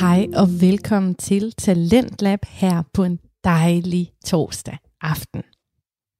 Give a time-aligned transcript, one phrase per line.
[0.00, 5.42] Hej og velkommen til Talentlab her på en dejlig torsdag aften.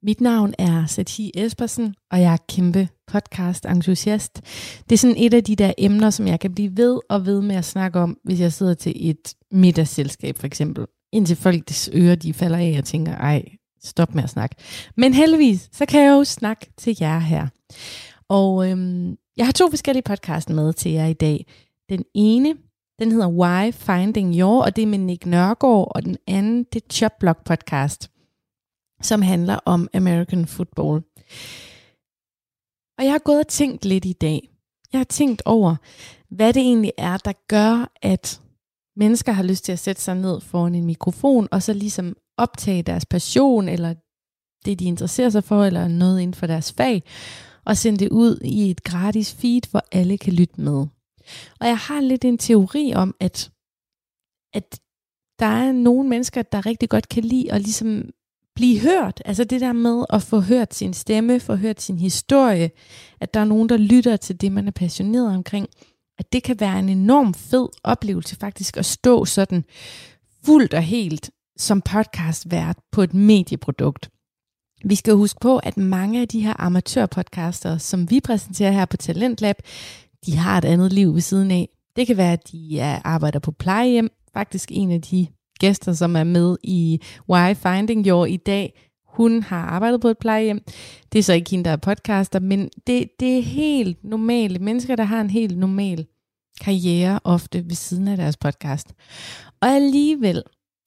[0.02, 4.40] Mit navn er Satie Espersen, og jeg er kæmpe podcast-entusiast.
[4.88, 7.42] Det er sådan et af de der emner, som jeg kan blive ved og ved
[7.42, 10.86] med at snakke om, hvis jeg sidder til et middagsselskab for eksempel.
[11.12, 13.44] Indtil folks ører de falder af og tænker, ej,
[13.82, 14.56] stop med at snakke.
[14.96, 17.46] Men heldigvis, så kan jeg jo snakke til jer her.
[18.28, 21.46] Og øhm, jeg har to forskellige podcast med til jer i dag.
[21.88, 22.54] Den ene,
[23.00, 26.82] den hedder Why Finding Your, og det er med Nick Nørgaard, og den anden, det
[26.82, 28.10] er Chopblock podcast,
[29.02, 31.02] som handler om American football.
[32.98, 34.48] Og jeg har gået og tænkt lidt i dag.
[34.92, 35.76] Jeg har tænkt over,
[36.30, 38.40] hvad det egentlig er, der gør, at
[38.96, 42.82] mennesker har lyst til at sætte sig ned foran en mikrofon, og så ligesom optage
[42.82, 43.94] deres passion, eller
[44.64, 47.02] det, de interesserer sig for, eller noget inden for deres fag,
[47.64, 50.86] og sende det ud i et gratis feed, hvor alle kan lytte med.
[51.60, 53.50] Og jeg har lidt en teori om, at,
[54.54, 54.80] at
[55.38, 58.10] der er nogle mennesker, der rigtig godt kan lide at ligesom
[58.54, 59.22] blive hørt.
[59.24, 62.70] Altså det der med at få hørt sin stemme, få hørt sin historie,
[63.20, 65.68] at der er nogen, der lytter til det, man er passioneret omkring,
[66.18, 69.64] at det kan være en enorm fed oplevelse faktisk at stå sådan
[70.44, 74.10] fuldt og helt som podcastvært på et medieprodukt.
[74.84, 78.96] Vi skal huske på, at mange af de her amatørpodcaster, som vi præsenterer her på
[78.96, 79.56] Talentlab,
[80.26, 81.68] de har et andet liv ved siden af.
[81.96, 84.10] Det kan være, at de er, arbejder på plejehjem.
[84.34, 85.26] Faktisk en af de
[85.58, 90.18] gæster, som er med i Why Finding Your i dag, hun har arbejdet på et
[90.18, 90.64] plejehjem.
[91.12, 94.96] Det er så ikke hende, der er podcaster, men det, det er helt normale mennesker,
[94.96, 96.06] der har en helt normal
[96.60, 98.94] karriere ofte ved siden af deres podcast.
[99.60, 100.42] Og alligevel,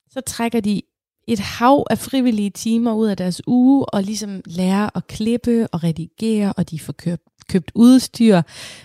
[0.09, 0.81] så trækker de
[1.27, 5.83] et hav af frivillige timer ud af deres uge, og ligesom lærer at klippe og
[5.83, 8.41] redigere, og de får købt, købt udstyr.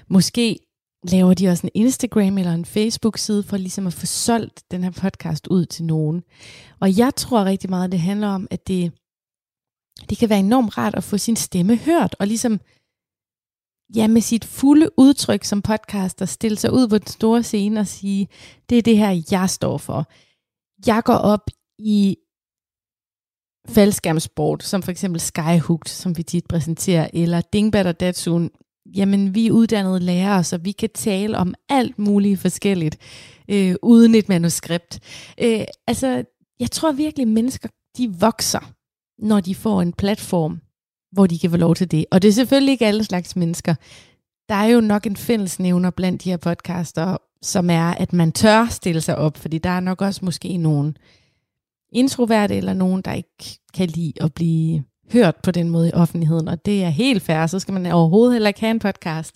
[0.09, 0.59] Måske
[1.05, 4.91] laver de også en Instagram eller en Facebook-side for ligesom at få solgt den her
[4.91, 6.23] podcast ud til nogen.
[6.81, 8.93] Og jeg tror rigtig meget, det handler om, at det,
[10.11, 12.61] det kan være enormt rart at få sin stemme hørt, og ligesom
[13.97, 17.87] ja, med sit fulde udtryk som podcaster, stille sig ud på den store scene og
[17.87, 18.29] sige,
[18.71, 20.07] det er det her, jeg står for.
[20.87, 22.17] Jeg går op i
[23.69, 28.51] faldskærmsport, som for eksempel Skyhooked, som vi tit præsenterer, eller Dingbat og Datsun,
[28.95, 32.99] jamen vi er uddannede lærere, så vi kan tale om alt muligt forskelligt,
[33.49, 35.01] øh, uden et manuskript.
[35.43, 36.25] Øh, altså,
[36.61, 38.73] jeg tror virkelig, at mennesker, de vokser,
[39.19, 40.61] når de får en platform,
[41.13, 42.05] hvor de kan få lov til det.
[42.11, 43.75] Og det er selvfølgelig ikke alle slags mennesker.
[44.49, 48.67] Der er jo nok en fællesnævner blandt de her podcaster, som er, at man tør
[48.71, 50.97] stille sig op, fordi der er nok også måske nogen
[51.93, 56.49] introverte, eller nogen, der ikke kan lide at blive hørt på den måde i offentligheden,
[56.49, 59.35] og det er helt fair, så skal man overhovedet heller ikke have en podcast.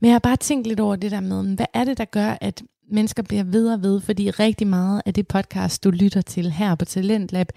[0.00, 2.38] Men jeg har bare tænkt lidt over det der med, hvad er det, der gør,
[2.40, 6.50] at mennesker bliver ved og ved, fordi rigtig meget af det podcast, du lytter til
[6.50, 7.48] her på Talentlab,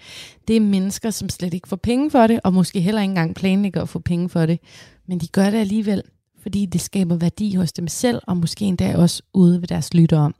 [0.48, 3.34] det er mennesker, som slet ikke får penge for det, og måske heller ikke engang
[3.34, 4.58] planlægger at få penge for det,
[5.08, 6.02] men de gør det alligevel,
[6.42, 10.32] fordi det skaber værdi hos dem selv, og måske endda også ude ved deres lyttere.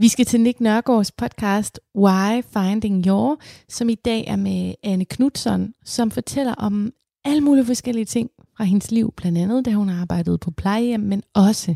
[0.00, 5.04] Vi skal til Nick Nørgaards podcast Why Finding Your, som i dag er med Anne
[5.04, 6.92] Knudsen, som fortæller om
[7.24, 11.22] alle mulige forskellige ting fra hendes liv, blandt andet da hun arbejdede på plejehjem, men
[11.34, 11.74] også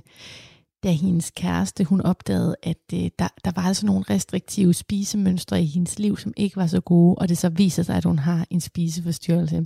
[0.82, 5.66] da hendes kæreste, hun opdagede, at øh, der, der var altså nogle restriktive spisemønstre i
[5.66, 8.46] hendes liv, som ikke var så gode, og det så viser sig, at hun har
[8.50, 9.56] en spiseforstyrrelse.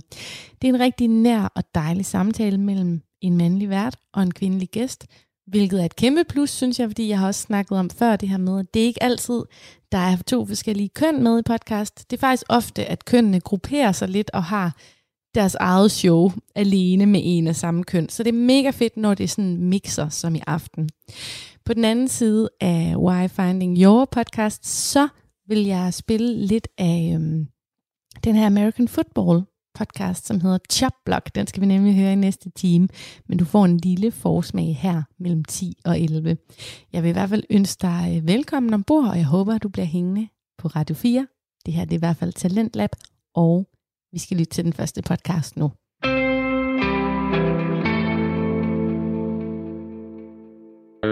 [0.61, 4.69] Det er en rigtig nær og dejlig samtale mellem en mandlig vært og en kvindelig
[4.69, 5.07] gæst,
[5.47, 8.29] Hvilket er et kæmpe plus, synes jeg, fordi jeg har også snakket om før det
[8.29, 9.43] her med, at det er ikke altid,
[9.91, 12.11] der er to forskellige køn med i podcast.
[12.11, 14.75] Det er faktisk ofte, at kønnene grupperer sig lidt og har
[15.35, 18.09] deres eget show alene med en af samme køn.
[18.09, 20.89] Så det er mega fedt, når det er sådan mixer som i aften.
[21.65, 25.07] På den anden side af Why Finding Your podcast, så
[25.47, 27.47] vil jeg spille lidt af øhm,
[28.23, 29.43] den her American Football
[29.77, 31.35] podcast, som hedder Chop Block.
[31.35, 32.87] Den skal vi nemlig høre i næste time,
[33.27, 36.37] men du får en lille forsmag her mellem 10 og 11.
[36.93, 39.69] Jeg vil i hvert fald ønske dig øh, velkommen ombord, og jeg håber, at du
[39.69, 40.27] bliver hængende
[40.57, 41.27] på Radio 4.
[41.65, 42.89] Det her det er i hvert fald Talentlab,
[43.35, 43.67] og
[44.11, 45.71] vi skal lytte til den første podcast nu.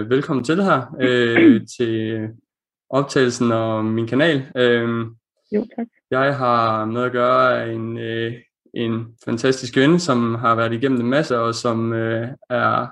[0.10, 2.28] Velkommen til her, øh, til
[2.90, 4.52] optagelsen og min kanal.
[4.58, 5.06] Øh,
[5.52, 5.88] jo, tak.
[6.12, 8.34] Jeg har med at gøre en, øh,
[8.76, 12.88] en fantastisk kvinde, som har været igennem en masse, og som øh, er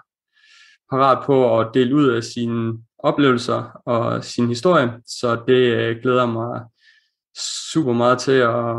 [0.92, 4.94] parat på at dele ud af sine oplevelser og sin historie.
[5.06, 6.62] Så det øh, glæder mig
[7.38, 8.76] super meget til at,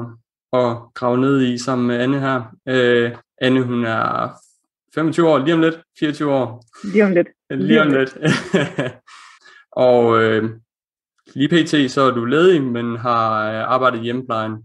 [0.52, 2.42] at grave ned i sammen med Anne her.
[2.68, 4.30] Øh, Anne, hun er
[4.94, 6.64] 25 år, lige om lidt, 24 år.
[6.92, 7.28] Lige om lidt.
[7.50, 8.16] Lige om lidt.
[9.88, 10.50] Og øh,
[11.34, 11.90] lige pt.
[11.90, 14.64] så er du ledig, men har øh, arbejdet i hjemmeplejen,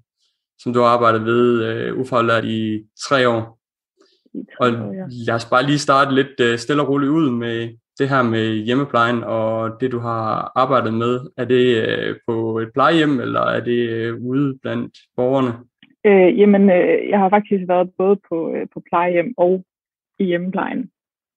[0.59, 3.59] som du har arbejdet ved øh, ufaglært i tre år.
[4.59, 4.67] Og
[5.27, 8.53] lad os bare lige starte lidt øh, stille og roligt ud med det her med
[8.65, 11.19] hjemmeplejen og det, du har arbejdet med.
[11.37, 15.53] Er det øh, på et plejehjem, eller er det øh, ude blandt borgerne?
[16.05, 19.65] Øh, jamen, øh, jeg har faktisk været både på, øh, på plejehjem og
[20.19, 20.89] i hjemmeplejen.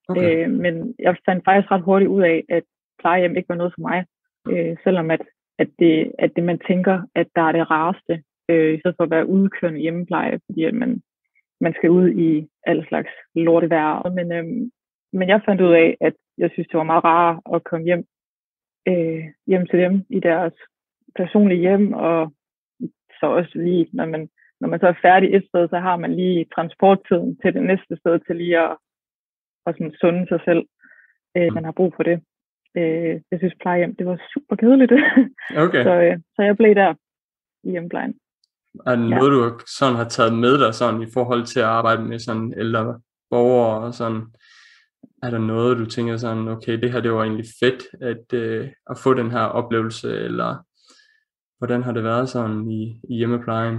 [0.08, 0.44] Okay.
[0.44, 2.62] Øh, men jeg fandt faktisk ret hurtigt ud af, at
[3.00, 4.04] plejehjem ikke var noget for mig.
[4.48, 5.22] Øh, selvom at,
[5.58, 9.04] at, det, at det, man tænker, at der er det rareste, øh, i stedet for
[9.04, 11.02] at være udkørende hjemmepleje, fordi at man,
[11.60, 14.10] man skal ud i alle slags lortevejr.
[14.10, 14.44] Men, øh,
[15.12, 18.04] men jeg fandt ud af, at jeg synes, det var meget rart at komme hjem,
[18.88, 20.54] øh, hjem til dem i deres
[21.16, 22.32] personlige hjem, og
[23.20, 24.28] så også lige, når man,
[24.60, 27.96] når man så er færdig et sted, så har man lige transporttiden til det næste
[27.96, 28.76] sted til lige at,
[29.66, 30.62] at sådan sunde sig selv.
[31.36, 32.22] Øh, man har brug for det.
[32.76, 34.92] Øh, jeg synes plejehjem, det var super kedeligt.
[35.64, 35.82] Okay.
[35.84, 36.94] så, øh, så jeg blev der
[37.64, 38.14] i hjemmeplejen.
[38.86, 39.48] Er det noget, ja.
[39.48, 43.00] du sådan har taget med dig sådan, i forhold til at arbejde med sådan ældre
[43.30, 44.22] borgere og sådan?
[45.22, 48.68] Er der noget, du tænker sådan, okay, det her det var egentlig fedt at, øh,
[48.90, 50.56] at få den her oplevelse, eller
[51.58, 53.78] hvordan har det været sådan i, i hjemmeplejen?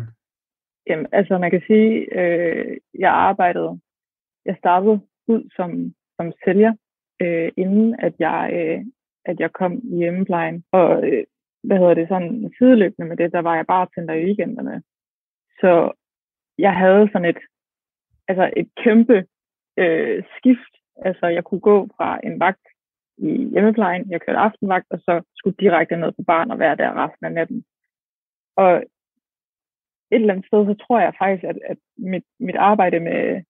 [0.87, 3.79] Jamen, altså man kan sige, øh, jeg arbejdede,
[4.45, 6.73] jeg startede ud som, som sælger,
[7.21, 8.85] øh, inden at jeg, øh,
[9.25, 10.63] at jeg kom i hjemmeplejen.
[10.71, 11.23] Og øh,
[11.63, 14.83] hvad hedder det, sådan sideløbende med det, der var jeg bare tænder i weekenderne.
[15.61, 15.91] Så
[16.57, 17.41] jeg havde sådan et,
[18.27, 19.25] altså et kæmpe
[19.77, 20.73] øh, skift.
[20.95, 22.67] Altså jeg kunne gå fra en vagt
[23.17, 27.03] i hjemmeplejen, jeg kørte aftenvagt, og så skulle direkte ned på barn og være der
[27.03, 27.65] resten af natten.
[28.55, 28.83] Og
[30.11, 33.43] et eller andet sted, så tror jeg faktisk, at, at mit, mit arbejde med,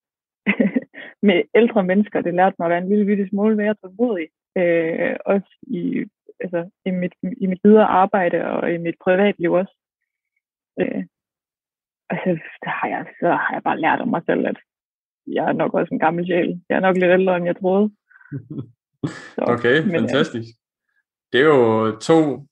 [1.27, 4.27] med ældre mennesker, det lærte mig at være en lille bitte smule mere tålmodig.
[4.57, 6.05] Øh, også i,
[6.43, 7.13] altså, i, mit,
[7.43, 9.75] i mit videre arbejde og i mit privatliv også.
[10.81, 11.03] Øh,
[12.09, 12.29] altså,
[12.63, 14.57] der har jeg, så har jeg bare lært om mig selv, at
[15.27, 16.61] jeg er nok også en gammel sjæl.
[16.69, 17.91] Jeg er nok lidt ældre, end jeg troede.
[19.35, 20.49] Så, okay, men, fantastisk.
[21.31, 22.47] Det er jo to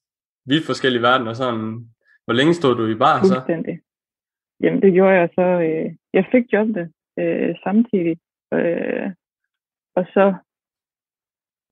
[0.45, 1.33] vidt forskellige verdener.
[1.33, 1.89] Sådan.
[2.25, 3.33] Hvor længe stod du i bar så?
[3.33, 3.79] Fuldstændig.
[4.61, 5.41] Jamen, det gjorde jeg så.
[5.41, 8.17] Øh, jeg fik jobbet øh, samtidig.
[8.53, 9.11] Øh,
[9.95, 10.35] og så,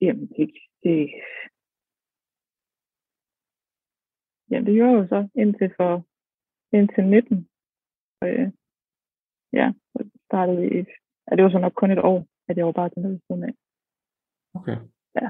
[0.02, 0.50] jamen, det,
[0.84, 1.10] det,
[4.52, 6.06] jamen, det gjorde jeg så indtil for,
[6.78, 7.48] indtil 19.
[8.24, 8.52] Øh,
[9.54, 10.78] ja, så startede i,
[11.26, 13.44] ja, det var så nok kun et år, at jeg var bare til noget siden
[13.44, 13.54] af.
[14.54, 14.78] Okay.
[15.16, 15.28] Ja.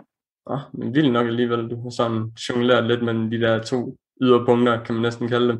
[0.53, 4.83] Ah, men vildt nok alligevel, du har sådan jongleret lidt mellem de der to yderpunkter,
[4.83, 5.59] kan man næsten kalde dem.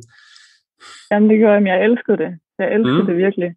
[1.12, 2.32] Jamen det gjorde jeg, men jeg elskede det.
[2.60, 3.08] Jeg elskede mm.
[3.08, 3.56] det virkelig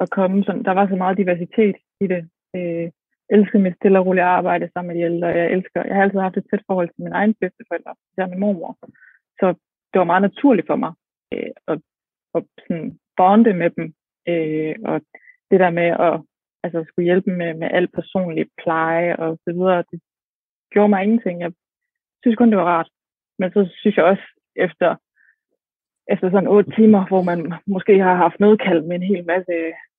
[0.00, 0.44] at komme.
[0.44, 2.22] Sådan, der var så meget diversitet i det.
[2.56, 2.90] Øh,
[3.36, 5.28] elskede mit stille og roligt arbejde sammen med de ældre.
[5.40, 8.40] Jeg, elsker, jeg har altid haft et tæt forhold til min egen bedsteforældre, især min
[8.40, 8.78] mormor.
[9.40, 9.46] Så
[9.90, 10.92] det var meget naturligt for mig
[11.34, 11.78] øh, at,
[12.34, 13.86] at sådan bonde med dem.
[14.28, 15.00] Øh, og
[15.50, 16.14] det der med at
[16.64, 20.00] altså, skulle hjælpe med, med al personlig pleje og så videre, det
[20.72, 21.40] gjorde mig ingenting.
[21.40, 21.52] Jeg
[22.22, 22.88] synes kun, det var rart.
[23.38, 24.26] Men så synes jeg også,
[24.56, 24.96] efter,
[26.12, 29.54] efter sådan otte timer, hvor man måske har haft nedkald med en hel masse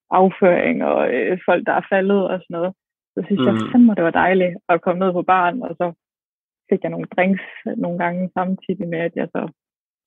[0.09, 2.73] afføring og øh, folk, der er faldet og sådan noget.
[3.13, 3.47] Så synes mm.
[3.47, 5.93] jeg fandme, det var dejligt at komme ned på baren, og så
[6.71, 7.41] fik jeg nogle drinks
[7.77, 9.41] nogle gange samtidig med, at jeg så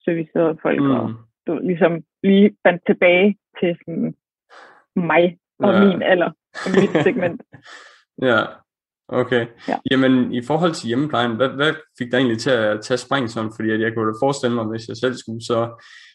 [0.05, 0.91] servicerede folk, mm.
[0.91, 1.13] og
[1.47, 1.91] du, ligesom
[2.23, 4.15] lige fandt tilbage til sådan
[4.95, 5.79] mig og ja.
[5.85, 6.31] min alder,
[6.65, 7.41] og mit segment.
[8.21, 8.39] ja,
[9.07, 9.47] okay.
[9.67, 9.77] Ja.
[9.91, 13.51] Jamen, i forhold til hjemmeplejen, hvad, hvad fik dig egentlig til at tage spring sådan?
[13.55, 15.59] Fordi at jeg kunne da forestille mig, hvis jeg selv skulle, så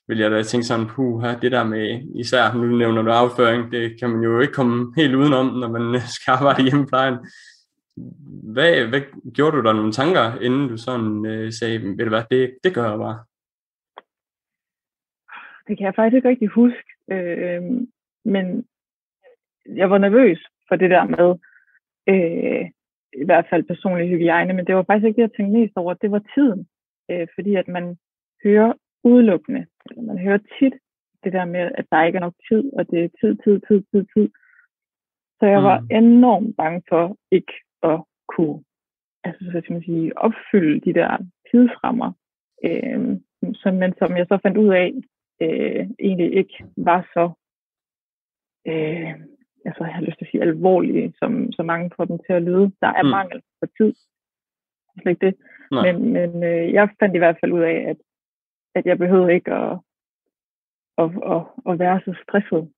[0.09, 1.87] vil jeg da tænke sådan, puha, det der med,
[2.23, 6.01] især nu nævner du afføring, det kan man jo ikke komme helt udenom, når man
[6.17, 7.17] skal arbejde i hjemmeplejen.
[8.55, 9.01] Hvad, hvad
[9.35, 12.75] gjorde du der nogle tanker, inden du sådan øh, sagde, ved du hvad, det, det
[12.75, 13.25] gør jeg bare?
[15.67, 17.63] Det kan jeg faktisk ikke rigtig huske, øh,
[18.25, 18.65] men
[19.67, 21.29] jeg var nervøs for det der med,
[22.09, 22.71] øh,
[23.23, 25.95] i hvert fald personlig hygiejne, men det var faktisk ikke det, jeg tænkte mest over,
[25.95, 26.67] det var tiden.
[27.11, 27.97] Øh, fordi at man
[28.45, 28.73] hører
[29.05, 29.67] udelukkende.
[29.97, 30.75] Man hører tit
[31.25, 33.83] det der med, at der ikke er nok tid, og det er tid, tid, tid,
[33.91, 34.29] tid, tid.
[35.39, 35.87] Så jeg var mm.
[35.91, 38.65] enormt bange for ikke at kunne
[39.25, 41.19] altså, så skal man sige, opfylde de der
[41.51, 42.13] tidsrammer,
[42.65, 43.17] øh,
[43.55, 44.93] som, men som jeg så fandt ud af,
[45.43, 47.25] øh, egentlig ikke var så,
[48.67, 49.13] øh,
[49.65, 52.43] altså jeg har lyst til at sige alvorlige, som så mange får dem til at
[52.43, 52.73] lyde.
[52.81, 53.09] Der er mm.
[53.09, 53.95] mangel på tid.
[55.03, 55.35] Slet ikke det.
[55.71, 57.97] Men, men øh, jeg fandt i hvert fald ud af, at
[58.75, 59.79] at jeg behøvede ikke at,
[60.99, 62.73] at, at, at være så stresset.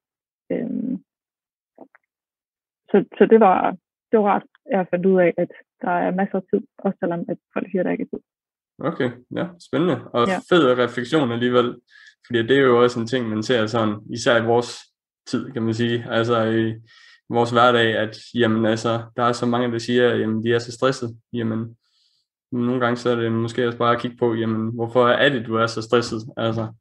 [0.53, 1.05] Øhm,
[2.91, 3.77] så, så det var
[4.11, 4.47] det var rart.
[4.71, 5.49] Jeg har fundet ud af, at
[5.83, 8.23] der er masser af tid, også selvom at folk siger, at der ikke er tid.
[8.79, 10.05] Okay, ja, spændende.
[10.05, 10.39] Og Ja.
[10.51, 11.77] fed refleksion alligevel.
[12.27, 14.79] Fordi det er jo også en ting, man ser sådan, især i vores
[15.27, 16.07] tid, kan man sige.
[16.11, 16.75] Altså i
[17.29, 20.59] vores hverdag, at jamen, altså, der er så mange, der siger, at jamen, de er
[20.59, 21.17] så stresset.
[21.33, 21.77] Jamen,
[22.53, 25.47] nogle gange så er det måske også bare at kigge på, jamen, hvorfor er det,
[25.47, 26.21] du er så stresset?
[26.37, 26.73] Altså,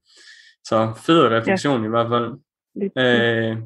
[0.63, 1.85] så fed refleksion ja.
[1.87, 2.39] i hvert fald.
[2.75, 3.57] Lidt, Øh,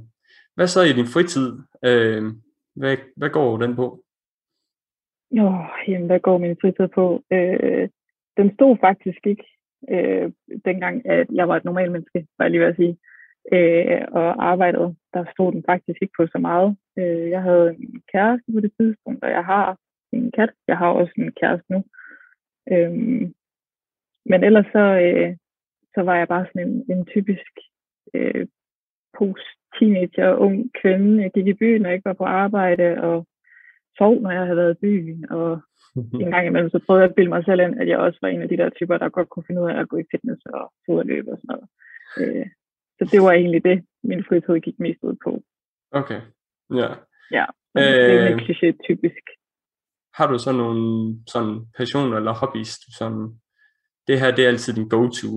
[0.55, 1.53] hvad så i din fritid?
[1.85, 2.33] Øh,
[2.75, 4.04] hvad, hvad går den på?
[5.31, 7.23] Åh, jamen, hvad går min fritid på?
[7.31, 7.89] Øh,
[8.37, 9.45] den stod faktisk ikke,
[9.89, 10.31] øh,
[10.65, 12.97] dengang at jeg var et normalt menneske, var jeg lige ved at sige,
[13.53, 14.95] øh, og arbejdede.
[15.13, 16.77] Der stod den faktisk ikke på så meget.
[16.97, 19.77] Øh, jeg havde en kæreste på det tidspunkt, og jeg har
[20.11, 20.51] en kat.
[20.67, 21.83] Jeg har også en kæreste nu.
[22.71, 22.91] Øh,
[24.25, 25.37] men ellers så, øh,
[25.95, 27.51] så var jeg bare sådan en, en typisk
[28.13, 28.47] øh,
[29.17, 31.23] post-teenager, ung kvinde.
[31.23, 33.27] Jeg gik i byen, og ikke var på arbejde, og
[33.97, 35.61] sov, når jeg havde været i byen, og
[36.23, 38.29] en gang imellem, så prøvede jeg at bilde mig selv ind, at jeg også var
[38.29, 40.41] en af de der typer, der godt kunne finde ud af at gå i fitness
[40.45, 41.67] og ud og løbe og sådan noget.
[42.19, 42.45] Øh,
[42.97, 45.43] så det var egentlig det, min fritid gik mest ud på.
[45.91, 46.21] Okay,
[46.81, 46.89] ja.
[47.37, 47.45] Ja,
[47.77, 48.31] øh, det er Øh.
[48.31, 49.23] jo kliché typisk.
[50.13, 53.25] Har du så nogle sådan passioner eller hobbies, sådan,
[54.07, 55.29] det her det er altid din go-to?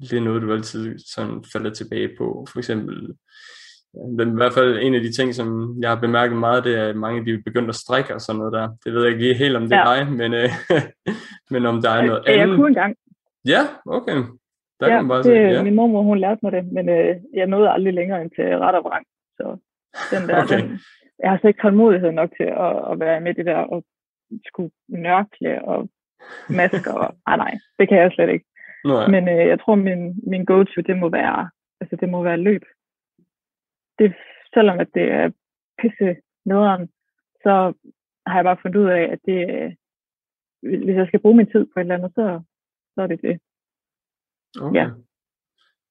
[0.00, 2.46] Det er noget, du altid sådan falder tilbage på.
[2.52, 3.16] For eksempel,
[3.94, 6.88] ja, i hvert fald en af de ting, som jeg har bemærket meget, det er,
[6.88, 8.68] at mange de er begyndt at strikke og sådan noget der.
[8.84, 9.96] Det ved jeg ikke helt, om det er Ja.
[10.04, 10.48] dig, men, øh,
[11.52, 12.56] men om der er noget Øh, jeg andet.
[12.56, 12.96] kunne engang.
[13.46, 14.16] Ja, okay.
[14.80, 15.62] Der Ja, kan man bare det, sige, ja.
[15.62, 18.74] Min mormor, hun lærte mig det, men øh, jeg nåede aldrig længere end til ret
[18.74, 19.06] og vrang.
[19.36, 19.56] Så
[20.12, 20.60] den der, Okay.
[20.62, 20.78] den,
[21.22, 23.84] jeg har så ikke tålmodighed nok til at, at være med det der og
[24.46, 25.88] skulle nørkle og
[26.50, 26.92] masker.
[26.92, 28.46] Og, nej, nej, det kan jeg slet ikke.
[28.84, 29.08] Nå, ja.
[29.08, 32.62] Men øh, jeg tror, min, min go-to, det må være, altså det må være løb.
[33.98, 34.14] Det,
[34.54, 35.30] selvom at det er
[35.82, 36.88] pisse nederen,
[37.42, 37.72] så
[38.26, 39.70] har jeg bare fundet ud af, at det, øh,
[40.84, 42.40] hvis jeg skal bruge min tid på et eller andet, så,
[42.94, 43.40] så er det det.
[44.60, 44.80] Okay.
[44.80, 44.90] Ja.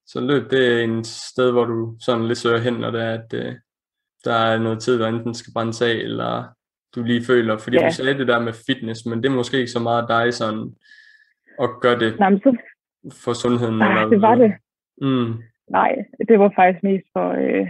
[0.05, 3.13] Så løb, det er en sted, hvor du sådan lidt søger hen, når det er,
[3.13, 3.55] at øh,
[4.25, 6.43] der er noget tid, der enten skal brændes af, eller
[6.95, 7.85] du lige føler, fordi Ja.
[7.87, 10.75] du sagde det der med fitness, men det er måske ikke så meget dig sådan,
[11.59, 12.57] at gøre det Nej, men så,
[13.25, 13.81] for sundheden.
[13.81, 14.51] ah, eller det var det.
[15.01, 15.33] Mm.
[15.69, 15.95] Nej,
[16.27, 17.67] det var faktisk mest for, øh,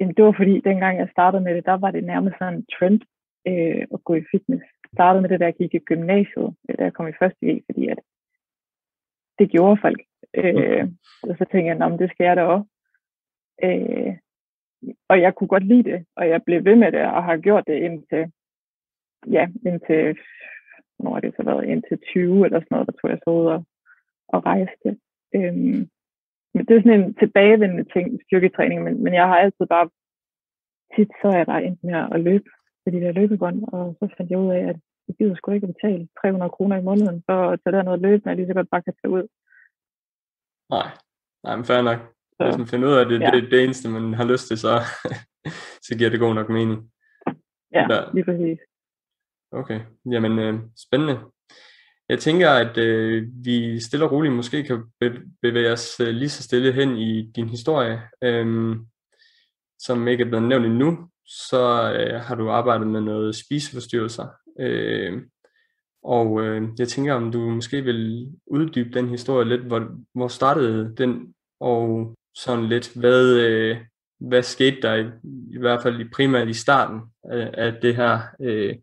[0.00, 2.66] jamen, det var fordi, dengang jeg startede med det, der var det nærmest sådan en
[2.78, 3.00] trend
[3.48, 4.62] øh, at gå i fitness.
[4.62, 7.38] Jeg startede med det, da jeg gik i gymnasiet, øh, da jeg kom i første
[7.46, 7.98] G, fordi at
[9.38, 10.00] det gjorde folk.
[10.34, 10.84] Øh,
[11.22, 12.68] og så tænkte jeg, "Nå, men det skal jeg da også.
[13.64, 14.14] Øh,
[15.08, 17.64] og jeg kunne godt lide det, og jeg blev ved med det, og har gjort
[17.66, 18.32] det indtil,
[19.30, 20.18] ja, indtil,
[20.96, 23.46] hvornår har det så været, indtil 20 eller sådan noget, der tog jeg så ud
[23.46, 23.64] og,
[24.28, 24.98] og rejste.
[25.34, 25.88] Øhm,
[26.56, 29.86] men det er sådan en tilbagevendende ting styrketræning, men, men jeg har altid bare,
[30.94, 32.48] tit så er jeg bare endt med at løbe
[32.84, 35.66] med de der løbebånd, og så fandt jeg ud af, at jeg gider sgu ikke
[35.66, 38.50] at betale 300 kroner i måneden for at tage derned og løbe, når jeg lige
[38.50, 39.24] så godt bare kan tage ud.
[40.74, 40.88] Nej,
[41.44, 42.00] nej, men fair nok.
[42.36, 43.30] Så, Hvis man finder ud af, at det, ja.
[43.30, 44.72] det er det eneste, man har lyst til, så,
[45.86, 46.78] så giver det god nok mening.
[47.76, 48.00] ja, der.
[48.14, 48.58] lige præcis.
[49.52, 49.80] Okay,
[50.12, 51.16] jamen øh, spændende.
[52.08, 54.84] Jeg tænker, at øh, vi stille og roligt måske kan
[55.42, 58.02] bevæge os øh, lige så stille hen i din historie.
[58.22, 58.86] Øhm,
[59.78, 64.26] som ikke er blevet nævnt endnu, så øh, har du arbejdet med noget spiseforstyrrelser.
[64.60, 65.22] Øh,
[66.04, 69.62] og øh, jeg tænker, om du måske vil uddybe den historie lidt.
[69.62, 73.76] Hvor, hvor startede den, og sådan lidt, hvad, øh,
[74.20, 75.04] hvad skete der i,
[75.54, 78.74] i hvert fald i primært i starten af, af det her, øh,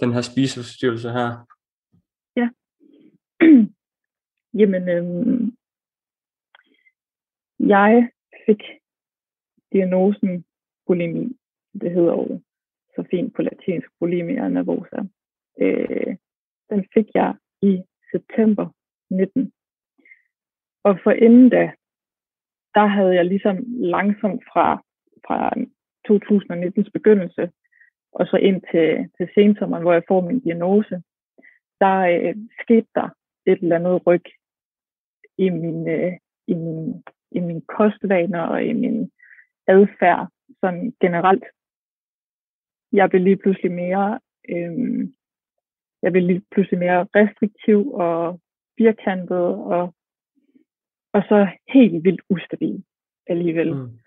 [0.00, 1.46] den her spiseforstyrrelse her?
[4.58, 5.56] Jamen, øhm,
[7.58, 8.10] jeg
[8.46, 8.62] fik
[9.72, 10.44] diagnosen
[10.86, 11.36] bulimi.
[11.80, 12.40] Det hedder jo
[12.96, 15.00] så fint på latinsk bulimia nervosa.
[15.60, 16.16] Øh,
[16.70, 17.82] den fik jeg i
[18.12, 18.68] september
[19.10, 19.52] 19.
[20.82, 21.72] Og for inden da,
[22.74, 24.82] der havde jeg ligesom langsomt fra,
[25.26, 25.38] fra
[26.08, 27.50] 2019's begyndelse,
[28.12, 31.02] og så ind til, til sensommeren, hvor jeg får min diagnose,
[31.80, 33.08] der øh, skete der
[33.46, 34.24] et eller andet ryg
[35.38, 36.12] i min, øh,
[36.46, 39.10] i min, i min kostvaner og i min
[39.66, 40.28] adfærd
[40.60, 41.44] sådan generelt.
[42.92, 45.08] Jeg blev lige pludselig mere, øh,
[46.02, 48.40] jeg blev lige pludselig mere restriktiv og
[48.78, 49.94] firkantet og,
[51.12, 52.84] og så helt vildt ustabil
[53.26, 53.74] alligevel.
[53.74, 53.98] Mm.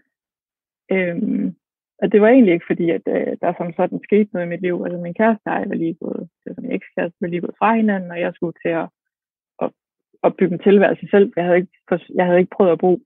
[0.91, 1.56] Øhm,
[2.01, 4.62] og det var egentlig ikke fordi, at øh, der som sådan skete noget i mit
[4.62, 4.84] liv.
[4.86, 7.75] Altså min kæreste og jeg var lige gået, altså min ekskæreste var lige gået fra
[7.75, 8.89] hinanden, og jeg skulle til at,
[10.24, 11.34] at, bygge en tilværelse selv.
[11.36, 11.72] Jeg havde, ikke,
[12.16, 13.00] jeg havde ikke prøvet at bo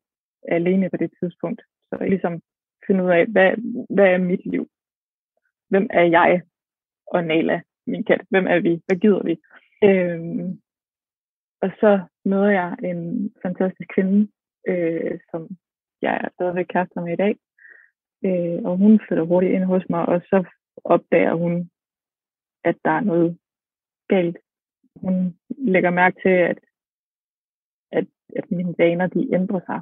[0.48, 1.62] alene på det tidspunkt.
[1.90, 2.42] Så jeg ligesom
[2.88, 3.52] finde ud af, hvad,
[3.90, 4.68] hvad er mit liv?
[5.70, 6.42] Hvem er jeg?
[7.12, 8.22] og Nala, min kat.
[8.30, 8.82] Hvem er vi?
[8.86, 9.36] Hvad gider vi?
[9.84, 10.62] Øhm,
[11.62, 14.32] og så møder jeg en fantastisk kvinde,
[14.68, 15.50] øh, som
[16.02, 17.36] jeg er stadigvæk kærester med i dag.
[18.26, 20.44] Øh, og hun flytter hurtigt ind hos mig, og så
[20.84, 21.70] opdager hun,
[22.64, 23.38] at der er noget
[24.08, 24.38] galt.
[24.96, 26.60] Hun lægger mærke til, at,
[28.36, 29.82] at, mine vaner de ændrer sig.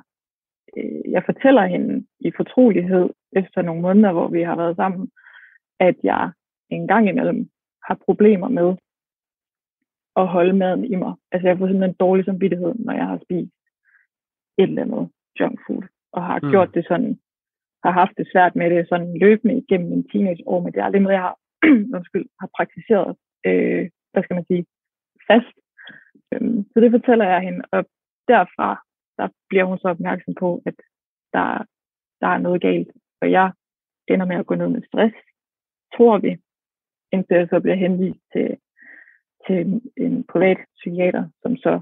[0.77, 5.09] Øh, jeg fortæller hende i fortrolighed efter nogle måneder, hvor vi har været sammen,
[5.79, 6.31] at jeg
[6.69, 7.49] en gang imellem
[7.87, 8.75] har problemer med
[10.15, 11.13] at holde maden i mig.
[11.31, 13.53] Altså jeg får simpelthen dårlig samvittighed, når jeg har spist
[14.57, 16.49] et eller andet junk food, og har mm.
[16.49, 17.19] gjort det sådan,
[17.83, 21.01] har haft det svært med det sådan løbende igennem min teenageår, men det er aldrig
[21.01, 21.37] noget, jeg har,
[21.97, 23.15] undskyld, har praktiseret,
[23.47, 24.65] øh, hvad skal man sige,
[25.29, 25.55] fast.
[26.33, 27.85] Øhm, så det fortæller jeg hende, og
[28.33, 28.69] derfra,
[29.17, 30.77] der bliver hun så opmærksom på, at
[31.33, 31.47] der,
[32.21, 33.51] der er noget galt, og jeg
[34.07, 35.15] ender med at gå ned med stress,
[35.95, 36.31] tror vi,
[37.13, 38.57] indtil jeg så bliver henvist til,
[39.47, 39.57] til
[39.97, 41.81] en privat psykiater, som så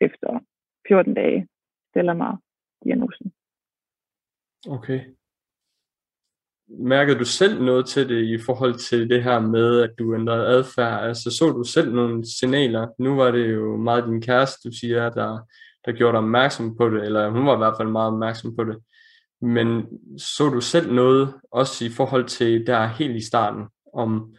[0.00, 0.40] efter
[0.88, 1.48] 14 dage
[1.90, 2.36] stiller mig
[2.84, 3.32] diagnosen.
[4.68, 5.00] Okay.
[6.68, 10.46] Mærkede du selv noget til det i forhold til det her med, at du ændrede
[10.46, 11.04] adfærd?
[11.08, 12.88] Altså så du selv nogle signaler?
[12.98, 15.46] Nu var det jo meget din kæreste, du siger, der,
[15.86, 18.64] der gjorde dig opmærksom på det, eller hun var i hvert fald meget opmærksom på
[18.64, 18.78] det.
[19.40, 19.86] Men
[20.18, 23.64] så du selv noget, også i forhold til der helt i starten,
[23.94, 24.34] om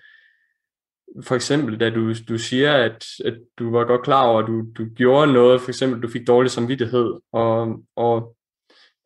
[1.24, 4.64] for eksempel, da du, du siger, at, at du var godt klar over, at du,
[4.78, 8.36] du gjorde noget, for eksempel, du fik dårlig samvittighed, og, og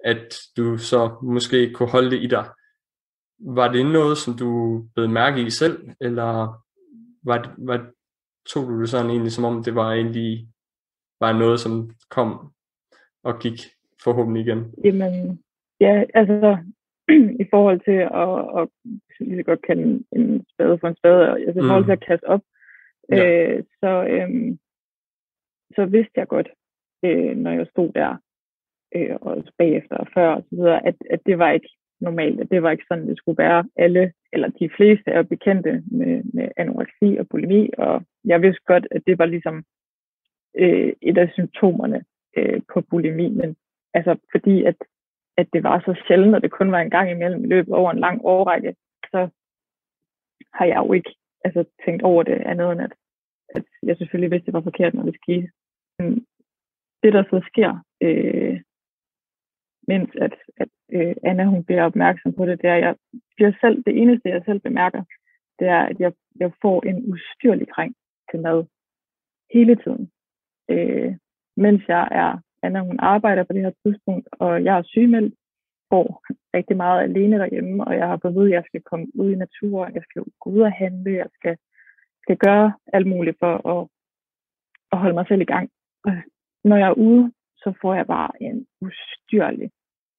[0.03, 2.49] at du så måske kunne holde det i dig.
[3.39, 6.61] Var det noget, som du blev mærke i selv, eller
[7.23, 7.85] var, var,
[8.49, 10.47] tog du det sådan egentlig, som om det var egentlig
[11.21, 11.73] var noget, som
[12.09, 12.29] kom
[13.23, 13.59] og gik
[14.03, 14.73] forhåbentlig igen?
[14.83, 15.43] Jamen,
[15.79, 16.57] ja, altså
[17.43, 18.67] i forhold til at, at
[19.19, 21.99] lige så godt kalde en spade for en spade, altså i forhold til mm.
[22.01, 22.41] at kaste op,
[23.11, 23.17] ja.
[23.25, 24.59] øh, så, øhm,
[25.75, 26.49] så vidste jeg godt,
[27.05, 28.15] øh, når jeg stod der,
[28.95, 31.69] øh, og bagefter og før og så videre, at, at det var ikke
[32.01, 33.65] normalt, at det var ikke sådan, det skulle være.
[33.75, 38.87] Alle, eller de fleste er bekendte med, med anoreksi og bulimi, og jeg vidste godt,
[38.91, 39.63] at det var ligesom
[40.55, 42.03] øh, et af symptomerne
[42.37, 43.55] øh, på bulimi, men
[43.93, 44.75] altså fordi at
[45.37, 47.91] at det var så sjældent, og det kun var en gang imellem i løbet over
[47.91, 48.75] en lang årrække,
[49.11, 49.29] så
[50.53, 52.93] har jeg jo ikke altså, tænkt over det andet end, at,
[53.55, 55.49] at jeg selvfølgelig vidste, det var forkert, når det skete.
[55.99, 56.25] Men
[57.03, 58.61] det, der så sker, øh,
[59.87, 62.95] mens at, at øh, Anna hun bliver opmærksom på det, det er, at jeg
[63.35, 65.03] bliver selv, det eneste, jeg selv bemærker,
[65.59, 67.95] det er, at jeg, jeg får en ustyrlig kræng
[68.31, 68.65] til mad
[69.53, 70.11] hele tiden.
[70.71, 71.17] Øh,
[71.57, 72.31] mens jeg er
[72.63, 75.33] Anna hun arbejder på det her tidspunkt, og jeg er sygemeldt,
[75.89, 76.23] går
[76.57, 79.31] rigtig meget alene derhjemme, og jeg har fået at vide, at jeg skal komme ud
[79.31, 81.57] i naturen, jeg skal gå ud og handle, jeg skal,
[82.23, 83.87] skal gøre alt muligt for at,
[84.91, 85.69] at holde mig selv i gang.
[86.05, 86.11] Og
[86.63, 89.71] når jeg er ude, så får jeg bare en ustyrlig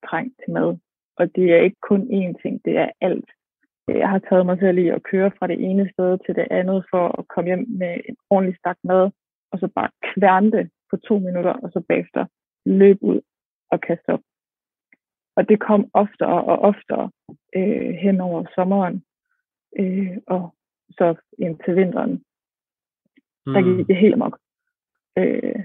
[0.07, 0.79] trang til mad.
[1.17, 3.31] Og det er ikke kun én ting, det er alt.
[3.89, 6.85] Jeg har taget mig selv i at køre fra det ene sted til det andet
[6.91, 9.11] for at komme hjem med en ordentlig stak mad,
[9.53, 12.27] og så bare kværne på to minutter, og så bagefter
[12.67, 13.21] løb ud
[13.71, 14.21] og kaste op.
[15.37, 17.11] Og det kom oftere og oftere
[17.57, 19.05] øh, hen over sommeren,
[19.79, 20.55] øh, og
[20.91, 22.13] så ind til vinteren.
[23.47, 23.53] Mm.
[23.53, 24.39] Der gik det helt amok.
[25.19, 25.61] Øh,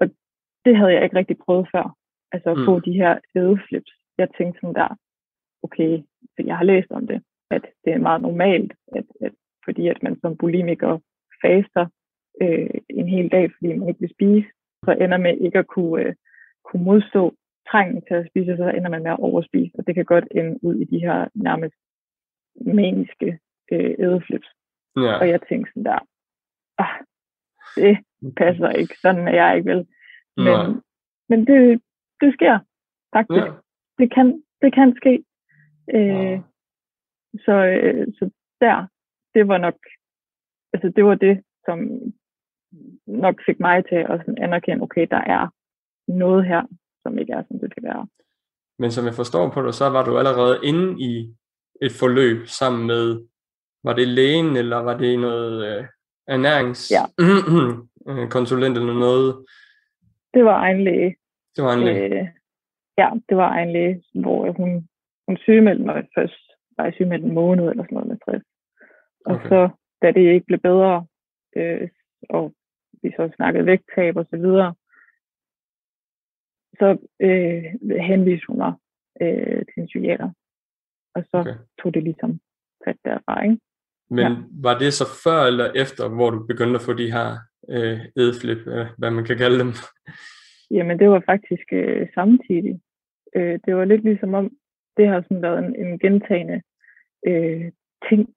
[0.00, 0.06] og
[0.64, 1.96] det havde jeg ikke rigtig prøvet før.
[2.32, 2.64] Altså at mm.
[2.64, 3.92] få de her ædeflips.
[4.18, 4.88] Jeg tænkte sådan der,
[5.62, 6.02] okay,
[6.34, 9.32] for jeg har læst om det, at det er meget normalt, at, at
[9.64, 10.98] fordi at man som bulimiker
[11.42, 11.86] faster
[12.42, 14.48] øh, en hel dag, fordi man ikke vil spise,
[14.84, 16.14] så ender med ikke at kunne, øh,
[16.64, 17.34] kunne modstå
[17.70, 20.64] trængen til at spise, så ender man med at overspise, og det kan godt ende
[20.64, 21.74] ud i de her nærmest
[22.74, 23.38] maniske
[23.72, 24.48] øh, ædeflips.
[24.96, 25.18] Ja.
[25.20, 25.98] Og jeg tænkte sådan der,
[26.78, 26.96] ah,
[27.76, 27.98] det
[28.36, 29.86] passer ikke, sådan er jeg ikke vel.
[30.36, 30.82] Men,
[31.28, 31.82] men det,
[32.20, 32.58] det sker
[33.14, 33.46] faktisk.
[33.46, 33.52] Ja.
[33.98, 35.24] Det, kan, det kan ske.
[35.94, 36.40] Øh, ja.
[37.44, 38.86] så, øh, så der,
[39.34, 39.78] det var nok,
[40.72, 41.78] altså det var det, som
[43.06, 45.48] nok fik mig til at sådan anerkende, okay, der er
[46.08, 46.62] noget her,
[47.02, 48.06] som ikke er, som det skal være.
[48.78, 51.34] Men som jeg forstår på det, så var du allerede inde i
[51.82, 53.26] et forløb sammen med,
[53.84, 55.84] var det lægen, eller var det noget øh,
[56.26, 57.04] ernærings ja.
[58.80, 59.44] eller noget?
[60.34, 61.16] Det var egen læge.
[61.56, 62.20] Det var en læge?
[62.20, 62.28] Øh,
[62.98, 64.88] ja, det var egen læge, hvor hun,
[65.26, 66.42] hun sygemeldte mig først,
[66.76, 68.44] var jeg sygemeldt en måned eller sådan noget med stress.
[69.26, 69.48] Og okay.
[69.48, 69.68] så,
[70.02, 71.06] da det ikke blev bedre,
[71.56, 71.88] øh,
[72.30, 72.54] og
[73.02, 74.74] vi så snakkede vægttab og så videre,
[76.78, 76.88] så
[77.20, 77.64] øh,
[78.00, 78.72] henviste hun mig
[79.22, 80.30] øh, til en psykiater.
[81.14, 81.54] Og så okay.
[81.82, 82.40] tog det ligesom
[82.84, 83.58] fat derfra, ikke?
[84.10, 84.36] Men ja.
[84.62, 87.28] var det så før eller efter, hvor du begyndte at få de her
[87.68, 89.72] øh, edflip, øh, hvad man kan kalde dem?
[90.70, 92.80] Jamen, det var faktisk øh, samtidig.
[93.36, 94.50] Øh, det var lidt ligesom om,
[94.96, 96.62] det har sådan været en, en gentagende
[97.26, 97.72] øh,
[98.08, 98.34] ting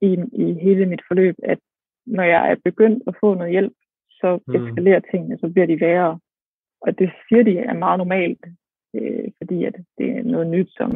[0.00, 1.58] i, i hele mit forløb, at
[2.06, 3.72] når jeg er begyndt at få noget hjælp,
[4.22, 4.54] så mm.
[4.54, 6.20] eskalerer tingene, så bliver de værre.
[6.80, 8.44] Og det siger de er meget normalt,
[8.94, 10.90] øh, fordi at det er noget nyt, som,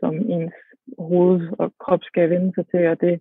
[0.00, 0.54] som ens
[0.98, 3.20] hoved og krop skal vende sig til, og det,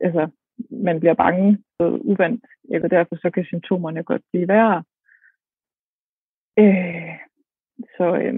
[0.00, 0.28] altså,
[0.70, 4.84] man bliver bange og uvandt, eller derfor så kan symptomerne godt blive værre.
[6.58, 7.18] Øh,
[7.96, 8.34] så øh,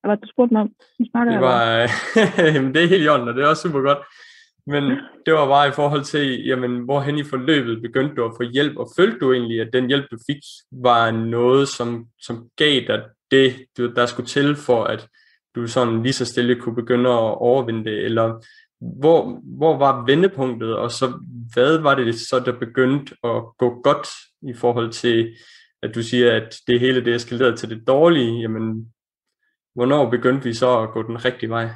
[0.00, 0.74] hvad var det, du spurgte mig om?
[0.98, 1.60] det var,
[2.74, 3.98] det er helt i og det er også super godt.
[4.70, 4.84] Men
[5.26, 8.76] det var bare i forhold til, jamen, hvorhen i forløbet begyndte du at få hjælp,
[8.76, 13.02] og følte du egentlig, at den hjælp, du fik, var noget, som, som gav dig
[13.30, 15.08] det, du, der skulle til for, at
[15.54, 18.44] du sådan lige så stille kunne begynde at overvinde det, eller
[18.80, 21.12] hvor, hvor var vendepunktet, og så
[21.54, 24.08] hvad var det så, der begyndte at gå godt
[24.42, 25.36] i forhold til,
[25.82, 28.92] at du siger, at det hele det eskalerede til det dårlige, jamen,
[29.74, 31.70] hvornår begyndte vi så at gå den rigtige vej?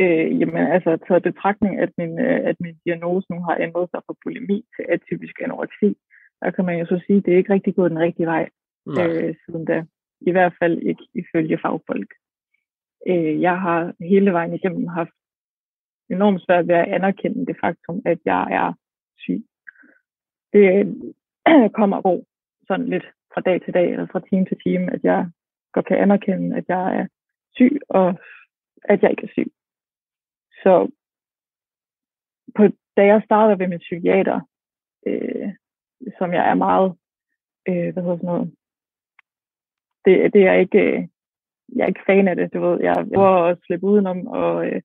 [0.00, 4.00] Øh, jamen altså, taget betragtning, at min, øh, at min diagnose nu har ændret sig
[4.06, 5.96] fra bulimi til atypisk anoreksi,
[6.40, 8.48] der kan man jo så sige, at det er ikke rigtig gået den rigtige vej
[8.88, 9.84] øh, siden da.
[10.20, 12.10] I hvert fald ikke ifølge fagfolk.
[13.08, 15.10] Øh, jeg har hele vejen igennem haft
[16.10, 18.72] enormt svært ved at anerkende det faktum, at jeg er
[19.18, 19.42] syg.
[20.52, 20.64] Det
[21.78, 22.24] kommer og går
[22.66, 25.30] sådan lidt fra dag til dag, eller fra time til time, at jeg
[25.72, 27.06] godt kan anerkende, at jeg er
[27.54, 28.08] syg, og
[28.84, 29.52] at jeg ikke er syg.
[30.62, 30.90] Så
[32.56, 32.62] på,
[32.96, 34.40] da jeg starter ved min psykiater,
[35.06, 35.48] øh,
[36.18, 36.96] som jeg er meget,
[37.68, 38.54] øh, hvad hedder sådan noget,
[40.04, 41.08] det, det er ikke, øh,
[41.76, 44.82] jeg er ikke fan af det, du ved, jeg prøver at slippe udenom, og, øh,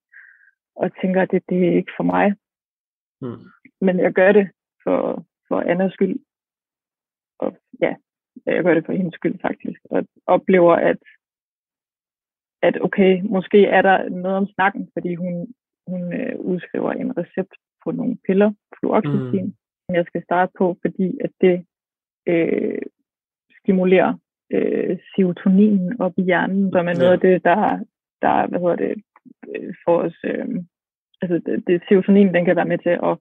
[0.75, 2.35] og tænker, at det, det er ikke for mig.
[3.21, 3.43] Mm.
[3.81, 4.49] Men jeg gør det
[4.83, 6.19] for, for Annas skyld.
[7.39, 7.95] Og ja,
[8.45, 9.79] jeg gør det for hendes skyld faktisk.
[9.89, 10.97] Og oplever, at,
[12.61, 15.53] at okay, måske er der noget om snakken, fordi hun,
[15.87, 19.55] hun øh, udskriver en recept på nogle piller, fluoxetine, mm.
[19.85, 21.65] som jeg skal starte på, fordi at det
[22.27, 22.81] øh,
[23.59, 24.13] stimulerer
[24.53, 27.17] øh, serotonin op i hjernen, som er noget ja.
[27.17, 27.59] af det, der,
[28.21, 29.03] der hvad hedder det,
[29.47, 30.47] øh, får os, øh,
[31.21, 33.15] altså det, det, serotonin, den kan være med til at,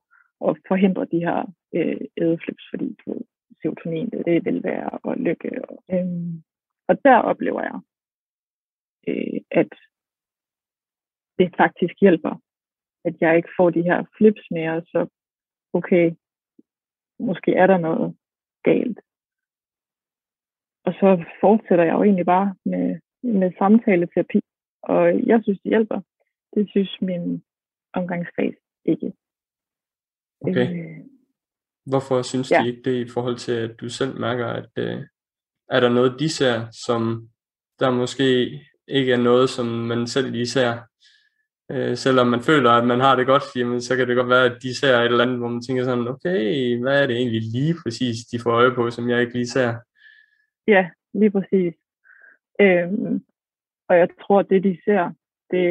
[0.49, 1.39] at forhindre de her
[1.75, 3.21] øh, ædeflips, fordi du,
[3.63, 5.51] serotonin, det, det vil være og lykke.
[5.69, 6.07] Og, øh,
[6.89, 7.79] og der oplever jeg,
[9.09, 9.73] øh, at
[11.39, 12.35] det faktisk hjælper
[13.05, 15.07] at jeg ikke får de her flips mere, så
[15.73, 16.13] okay,
[17.19, 18.17] måske er der noget
[18.65, 19.01] galt.
[20.87, 24.41] Og så fortsætter jeg jo egentlig bare med, med samtale-terapi,
[24.83, 26.01] og jeg synes, det hjælper.
[26.55, 27.43] Det synes min
[27.93, 29.13] omgangskreds ikke.
[30.41, 30.69] Okay.
[30.75, 31.05] Øh,
[31.87, 32.63] Hvorfor synes ja.
[32.63, 35.03] de ikke det i forhold til, at du selv mærker, at øh,
[35.69, 37.29] er der noget, de ser, som
[37.81, 38.27] der måske
[38.89, 40.79] ikke er noget, som man selv lige ser,
[41.73, 44.45] Øh, selvom man føler, at man har det godt, jamen, så kan det godt være,
[44.45, 47.43] at de ser et eller andet, hvor man tænker sådan, okay, hvad er det egentlig
[47.43, 49.75] lige præcis, de får øje på, som jeg ikke lige ser?
[50.67, 51.75] Ja, lige præcis.
[52.61, 53.25] Øhm,
[53.89, 55.11] og jeg tror, at det de ser,
[55.51, 55.65] det,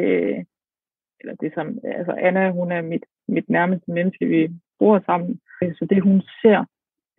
[1.20, 5.40] eller det som, altså Anna, hun er mit, mit nærmeste menneske, vi bor sammen.
[5.78, 6.64] Så det hun ser,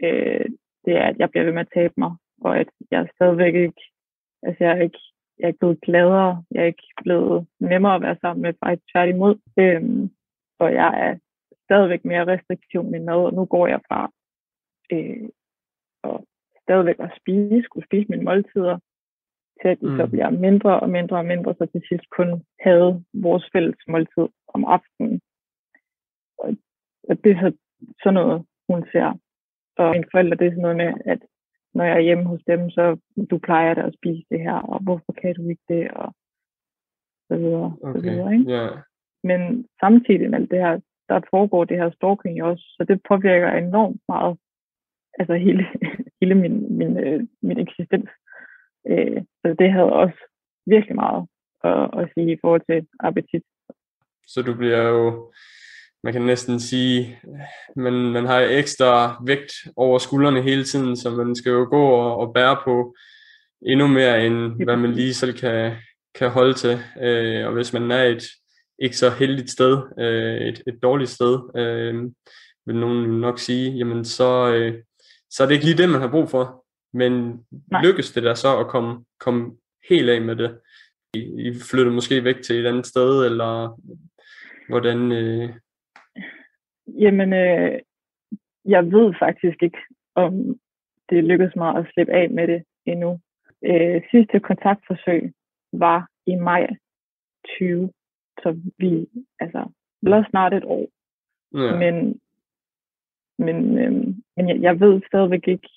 [0.03, 0.45] øh,
[0.85, 3.81] det er, at jeg bliver ved med at tabe mig, og at jeg stadigvæk ikke,
[4.43, 4.99] altså jeg er ikke
[5.43, 9.35] jeg er blevet gladere, jeg er ikke blevet nemmere at være sammen med, faktisk tværtimod.
[9.59, 10.09] Øhm,
[10.59, 11.13] og jeg er
[11.65, 14.11] stadigvæk mere restriktiv med mad, og nu går jeg fra
[14.91, 15.29] øh,
[16.03, 16.27] og
[16.61, 18.77] stadigvæk at spise, skulle spise mine måltider,
[19.61, 19.97] til at de mm.
[19.97, 22.29] så bliver mindre og mindre og mindre, så til sidst kun
[22.59, 25.21] havde vores fælles måltid om aftenen.
[26.37, 26.49] Og,
[27.09, 27.49] og det er så
[28.03, 29.09] sådan noget, hun ser.
[29.77, 31.21] Og mine forældre, det er sådan noget med, at
[31.73, 32.97] når jeg er hjemme hos dem, så
[33.31, 36.15] du plejer da at spise det her, og hvorfor kan du ikke det, og
[37.29, 37.77] så videre.
[37.83, 37.99] Okay.
[37.99, 38.51] Så videre ikke?
[38.51, 38.77] Yeah.
[39.23, 43.49] Men samtidig med alt det her, der foregår det her stalking også, så det påvirker
[43.51, 44.37] enormt meget,
[45.19, 45.65] altså hele,
[46.21, 48.09] hele min, min, øh, min eksistens.
[48.89, 50.19] Øh, så det havde også
[50.65, 51.27] virkelig meget
[51.63, 53.43] at, at sige i forhold til appetit.
[54.27, 55.31] Så du bliver jo
[56.03, 57.19] man kan næsten sige,
[57.75, 62.17] man, man har ekstra vægt over skuldrene hele tiden, så man skal jo gå og,
[62.17, 62.95] og bære på
[63.61, 65.73] endnu mere, end hvad man lige selv kan,
[66.15, 66.79] kan holde til.
[67.01, 68.23] Øh, og hvis man er et
[68.79, 72.11] ikke så heldigt sted, øh, et, et dårligt sted, øh,
[72.65, 74.83] vil nogen nok sige, jamen så, øh,
[75.29, 76.65] så er det ikke lige det, man har brug for.
[76.93, 77.39] Men
[77.71, 77.83] Nej.
[77.83, 79.51] lykkes det der så at komme, komme
[79.89, 80.59] helt af med det,
[81.15, 83.81] I flyttede måske væk til et andet sted, eller
[84.69, 85.11] hvordan?
[85.11, 85.49] Øh...
[86.87, 87.79] Jamen, øh,
[88.65, 89.77] jeg ved faktisk ikke,
[90.15, 90.59] om
[91.09, 93.19] det lykkedes mig at slippe af med det endnu.
[93.65, 95.33] Øh, sidste kontaktforsøg
[95.73, 96.67] var i maj
[97.57, 97.91] 20,
[98.41, 99.07] så vi,
[99.39, 100.87] altså, blevet snart et år.
[101.53, 101.75] Ja.
[101.79, 102.19] Men,
[103.37, 103.91] men, øh,
[104.35, 105.69] men jeg, jeg ved stadigvæk ikke,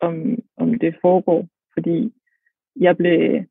[0.00, 2.12] om, om det foregår, fordi
[2.76, 3.44] jeg blev,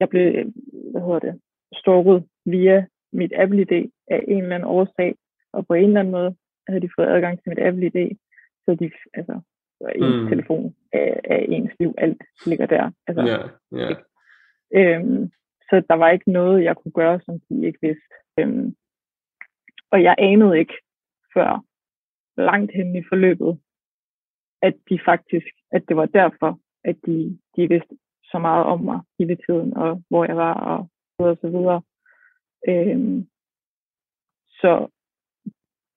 [0.00, 0.52] jeg blev
[0.90, 1.40] hvad hedder det,
[1.72, 5.14] stalket via mit Apple-ID af en eller anden årsag,
[5.56, 6.36] og på en eller anden måde
[6.68, 8.16] havde de fået adgang til mit Apple-ID,
[8.64, 9.40] så de, altså,
[9.94, 10.28] ens mm.
[10.28, 12.90] telefon af, af ens liv, alt ligger der.
[13.06, 13.48] Altså, yeah,
[13.80, 13.96] yeah.
[14.78, 15.30] Øhm,
[15.70, 18.14] så der var ikke noget, jeg kunne gøre, som de ikke vidste.
[18.38, 18.76] Øhm,
[19.90, 20.74] og jeg anede ikke
[21.34, 21.64] før
[22.36, 23.58] langt hen i forløbet,
[24.62, 29.00] at de faktisk, at det var derfor, at de, de vidste så meget om mig
[29.18, 31.82] hele tiden, og hvor jeg var, og så videre, så videre.
[32.68, 33.28] Øhm,
[34.60, 34.88] så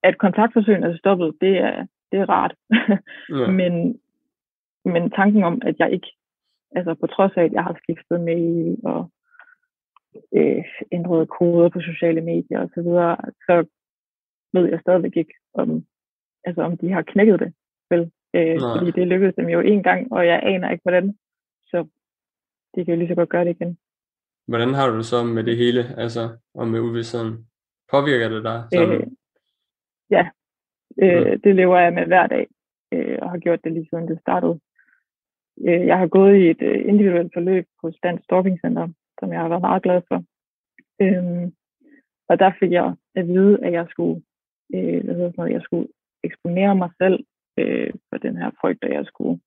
[0.04, 2.56] at kontaktforsøgene er stoppet, det er, det er rart.
[3.30, 3.52] ja.
[3.60, 4.00] men,
[4.86, 6.12] men tanken om, at jeg ikke,
[6.76, 9.12] altså på trods af, at jeg har skiftet mail og
[10.36, 13.66] øh, ændret koder på sociale medier og så videre, så
[14.54, 15.86] ved jeg stadigvæk ikke, om,
[16.44, 17.54] altså om de har knækket det.
[17.90, 18.12] Vel?
[18.34, 21.18] Øh, fordi det lykkedes dem jo en gang, og jeg aner ikke, hvordan.
[21.68, 21.88] Så
[22.76, 23.78] de kan jo lige så godt gøre det igen.
[24.48, 27.48] Hvordan har du det så med det hele, altså og med uvidstheden?
[27.92, 28.64] Påvirker det dig?
[28.74, 29.02] Sådan?
[29.02, 29.08] Øh,
[30.10, 30.30] ja,
[31.04, 32.48] øh, det lever jeg med hver dag,
[32.94, 34.60] øh, og har gjort det lige siden det startede.
[35.68, 38.88] Øh, jeg har gået i et øh, individuelt forløb på Stand Stalking Center,
[39.20, 40.24] som jeg har været meget glad for.
[41.02, 41.52] Øh,
[42.30, 44.22] og der fik jeg at vide, at jeg skulle,
[44.76, 45.88] øh, hvad hedder noget, jeg skulle
[46.24, 47.20] eksponere mig selv
[47.60, 49.40] øh, for den her frygt, at jeg skulle,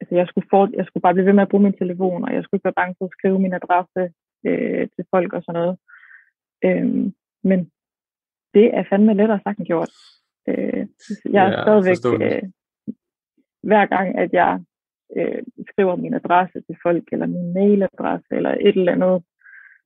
[0.00, 2.34] altså jeg skulle, for, jeg skulle bare blive ved med at bruge min telefon, og
[2.34, 4.02] jeg skulle ikke være bange for at skrive min adresse
[4.46, 5.76] øh, til folk og sådan noget.
[6.64, 7.12] Øh,
[7.50, 7.70] men
[8.54, 9.90] det er fandme lettere sagt end gjort.
[10.48, 10.86] Øh,
[11.34, 12.42] jeg er ja, stadigvæk, øh,
[13.62, 14.60] hver gang at jeg
[15.16, 19.22] øh, skriver min adresse til folk, eller min mailadresse, eller et eller andet,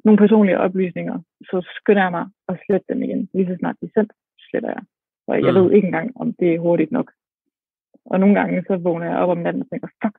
[0.04, 3.28] nogle personlige oplysninger, så skynder jeg mig at slette dem igen.
[3.34, 4.10] Lige så snart de selv
[4.50, 4.82] sletter jeg.
[5.26, 5.56] Og jeg mm.
[5.58, 7.12] ved ikke engang, om det er hurtigt nok.
[8.04, 10.16] Og nogle gange så vågner jeg op om natten og tænker, fuck,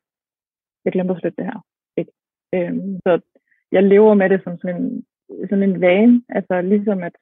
[0.85, 1.59] jeg glemte at slette det her.
[1.97, 2.11] Ikke?
[2.55, 3.21] Øhm, så
[3.71, 5.05] jeg lever med det som sådan en,
[5.49, 6.23] sådan en vane.
[6.29, 7.15] Altså ligesom at,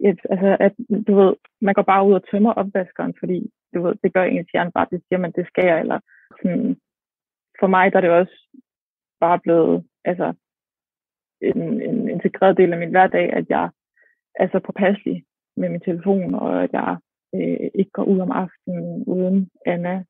[0.00, 0.74] et, altså at
[1.06, 4.50] du ved, man går bare ud og tømmer opvaskeren, fordi du ved, det gør ens
[4.50, 6.00] hjerne bare, det siger man, det skal jeg, eller
[6.42, 6.76] sådan,
[7.60, 8.36] for mig der er det også
[9.20, 10.34] bare blevet, altså,
[11.40, 13.70] en, en integreret del af min hverdag, at jeg
[14.34, 15.24] er så påpasselig
[15.56, 16.96] med min telefon, og at jeg
[17.34, 20.04] øh, ikke går ud om aftenen uden Anna,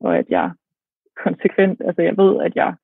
[0.00, 0.52] og at jeg
[1.24, 2.74] konsekvent, altså jeg ved, at jeg,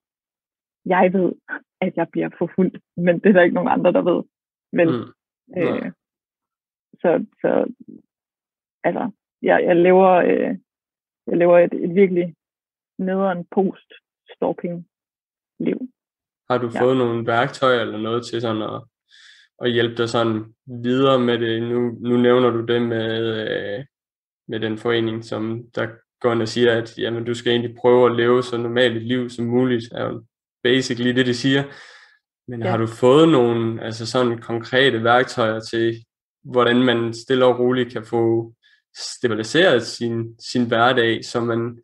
[0.85, 1.33] jeg ved,
[1.81, 4.23] at jeg bliver forfulgt, men det er der ikke nogen andre, der ved.
[4.73, 5.63] Men, mm.
[5.63, 5.93] øh,
[6.93, 7.67] så, så
[8.85, 9.11] altså,
[9.43, 10.57] jeg, jeg lever, øh,
[11.27, 12.35] jeg lever et, et virkelig
[12.99, 14.89] nederen post-stalking
[15.61, 15.79] liv.
[16.51, 16.83] Har du ja.
[16.83, 18.83] fået nogle værktøjer eller noget til sådan at
[19.61, 21.63] at hjælpe dig sådan videre med det.
[21.63, 23.85] Nu, nu nævner du det med, øh,
[24.49, 25.89] med den forening, som der
[26.21, 29.03] går ind og siger, at jamen, du skal egentlig prøve at leve så normalt et
[29.03, 30.25] liv som muligt, er jo
[30.63, 31.65] basically det, de siger.
[32.49, 32.71] Men ja.
[32.71, 35.95] har du fået nogle altså sådan konkrete værktøjer til,
[36.45, 38.53] hvordan man stille og roligt kan få
[38.97, 41.79] stabiliseret sin, sin hverdag, så man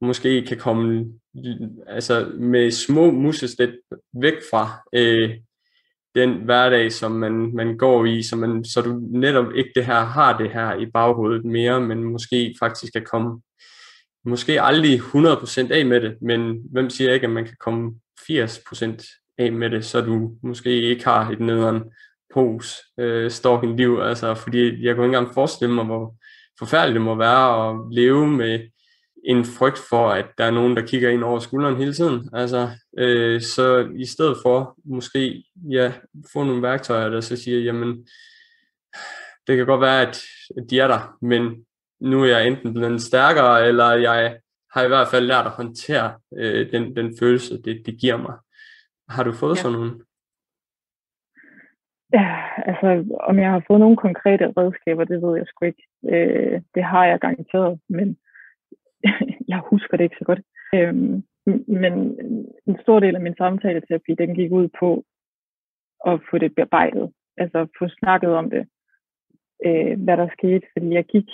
[0.00, 1.06] måske kan komme
[1.86, 3.74] altså med små museskridt
[4.12, 5.30] væk fra øh,
[6.14, 10.04] den hverdag, som man, man går i, så, man, så du netop ikke det her
[10.04, 13.40] har det her i baghovedet mere, men måske faktisk kan komme,
[14.24, 19.34] måske aldrig 100% af med det, men hvem siger ikke, at man kan komme 80%
[19.38, 21.82] af med det, så du måske ikke har et nederen
[22.34, 26.14] pos øh, stalking liv, altså fordi jeg kunne ikke engang forestille mig, hvor
[26.58, 28.60] forfærdeligt det må være at leve med
[29.24, 32.30] en frygt for, at der er nogen, der kigger ind over skulderen hele tiden.
[32.32, 35.92] Altså, øh, så i stedet for måske ja,
[36.32, 38.06] få nogle værktøjer, der så siger, jamen,
[39.46, 40.22] det kan godt være, at
[40.70, 41.64] de er der, men
[42.00, 44.38] nu er jeg enten blevet stærkere, eller jeg
[44.72, 48.34] har i hvert fald lært at håndtere øh, den, den følelse, det, det giver mig.
[49.08, 49.62] Har du fået ja.
[49.62, 50.00] sådan nogle?
[52.12, 55.86] Ja, altså om jeg har fået nogle konkrete redskaber, det ved jeg sgu ikke.
[56.04, 58.16] Øh, det har jeg garanteret, men
[59.52, 60.40] jeg husker det ikke så godt.
[60.74, 60.94] Øh,
[61.66, 61.94] men
[62.66, 65.04] en stor del af min samtaleterapi, den gik ud på
[66.06, 67.12] at få det bearbejdet.
[67.36, 68.68] Altså få snakket om det,
[69.66, 70.66] øh, hvad der skete.
[70.72, 71.28] Fordi jeg gik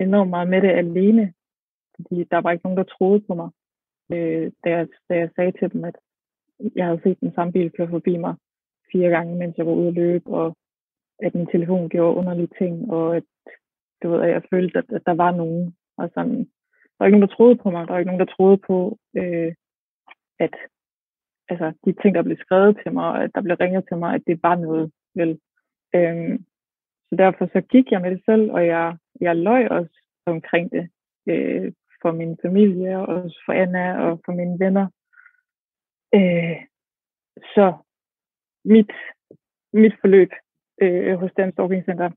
[0.00, 1.32] enormt meget med det alene.
[1.96, 3.50] Fordi der var ikke nogen, der troede på mig.
[4.12, 5.96] Øh, da, jeg, da jeg sagde til dem, at
[6.76, 8.34] jeg havde set den samme bil køre forbi mig
[8.92, 10.56] fire gange, mens jeg var ude at løbe, og
[11.22, 13.24] at min telefon gjorde underlige ting, og at,
[14.02, 15.76] du ved, at jeg følte, at, at der var nogen.
[15.98, 17.86] Og sådan, der var ikke nogen, der troede på mig.
[17.86, 19.54] Der var ikke nogen, der troede på, øh,
[20.38, 20.54] at
[21.48, 24.14] altså, de ting, der blev skrevet til mig, og at der blev ringet til mig,
[24.14, 24.92] at det var noget.
[25.14, 25.40] Vel?
[25.94, 26.44] Øhm,
[27.08, 30.88] så derfor så gik jeg med det selv, og jeg, jeg løj også omkring det
[31.26, 31.72] øh,
[32.02, 34.86] for min familie, og også for Anna og for mine venner.
[36.14, 36.56] Øh,
[37.54, 37.74] så
[38.74, 38.92] mit,
[39.72, 40.30] mit forløb
[40.82, 42.10] øh, hos Dansk Stalking Center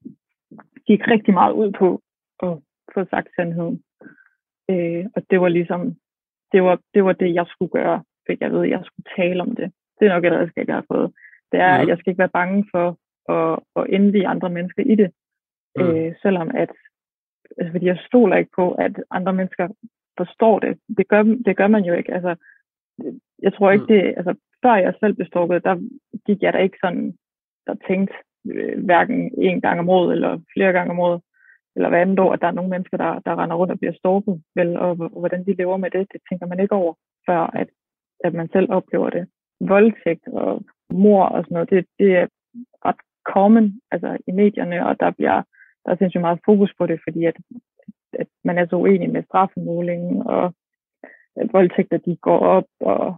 [0.88, 2.01] gik rigtig meget ud på
[2.43, 2.53] at
[2.93, 3.83] få sagt sandheden.
[4.71, 5.81] Øh, og det var ligesom,
[6.51, 9.55] det var, det var det, jeg skulle gøre, fik jeg ved, jeg skulle tale om
[9.55, 9.71] det.
[9.99, 11.13] Det er nok et redskab, jeg har fået.
[11.51, 11.81] Det er, mm.
[11.81, 12.88] at jeg skal ikke være bange for
[13.35, 15.12] at, at indvige andre mennesker i det.
[15.75, 15.81] Mm.
[15.83, 16.71] Øh, selvom at,
[17.57, 19.67] altså fordi jeg stoler ikke på, at andre mennesker
[20.17, 20.79] forstår det.
[20.97, 22.13] Det gør, det gør man jo ikke.
[22.13, 22.35] Altså,
[23.41, 23.88] jeg tror ikke, mm.
[23.88, 25.76] det, altså, før jeg selv blev strukket, der
[26.26, 27.17] gik jeg da ikke sådan,
[27.67, 28.13] der tænkte
[28.48, 31.22] øh, hverken en gang om året, eller flere gange om året,
[31.76, 33.93] eller hvad andet år, at der er nogle mennesker, der, der render rundt og bliver
[33.93, 36.93] stalket, vel, og, og hvordan de lever med det, det tænker man ikke over,
[37.28, 37.69] før at,
[38.24, 39.28] at man selv oplever det.
[39.60, 42.28] Voldtægt og mor og sådan noget, det, det er
[42.86, 45.43] ret common altså, i medierne, og der bliver
[45.86, 47.38] der er sindssygt meget fokus på det, fordi at,
[48.13, 50.54] at man er så uenig med straffemålingen, og
[51.36, 53.15] at voldtægter de går op, og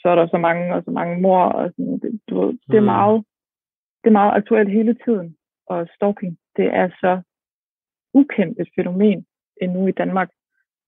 [0.00, 2.76] så er der så mange og så mange mor, og sådan, det, du ved, det
[2.76, 2.86] er mm.
[2.86, 3.24] meget
[4.06, 7.22] det er meget aktuelt hele tiden, og stalking, det er så
[8.14, 9.26] ukendt et fænomen
[9.62, 10.30] endnu i Danmark,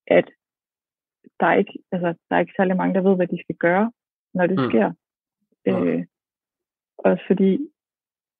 [0.06, 0.30] at
[1.40, 3.92] der er ikke, altså, der er ikke særlig mange, der ved, hvad de skal gøre,
[4.34, 4.68] når det mm.
[4.68, 4.92] sker.
[5.66, 6.06] Øh,
[6.98, 7.50] også fordi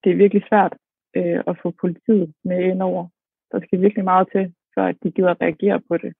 [0.05, 0.77] det er virkelig svært
[1.17, 3.09] øh, at få politiet med ind over.
[3.53, 6.13] Der skal virkelig meget til, for at de gider at reagere på det.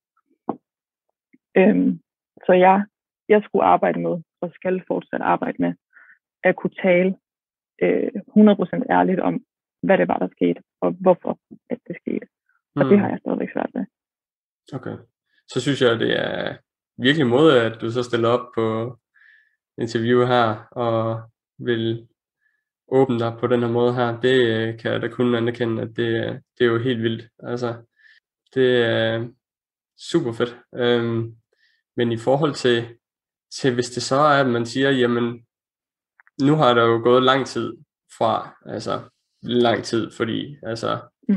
[1.57, 2.01] Øhm,
[2.47, 2.87] så jeg,
[3.29, 5.73] jeg skulle arbejde med, og skal fortsat arbejde med,
[6.45, 7.17] at kunne tale
[7.83, 9.45] øh, 100% ærligt om,
[9.83, 11.39] hvad det var, der skete, og hvorfor
[11.71, 12.27] at det skete.
[12.77, 12.89] Og mm.
[12.91, 13.85] det har jeg stadigvæk svært med.
[14.73, 14.97] Okay.
[15.49, 16.57] Så synes jeg, det er
[16.99, 18.97] virkelig måde, at du så stiller op på
[19.79, 21.23] interview her, og
[21.59, 22.09] vil
[22.89, 24.21] åbne dig på den her måde her.
[24.21, 27.29] Det øh, kan jeg da kun anerkende, at det, det er jo helt vildt.
[27.39, 27.75] Altså,
[28.55, 29.29] det er
[29.99, 30.59] super fedt.
[30.75, 31.37] Øhm,
[31.97, 32.98] men i forhold til,
[33.51, 35.43] til, hvis det så er, at man siger, jamen,
[36.43, 37.77] nu har der jo gået lang tid
[38.19, 39.01] fra, altså
[39.43, 41.37] lang tid, fordi altså mm.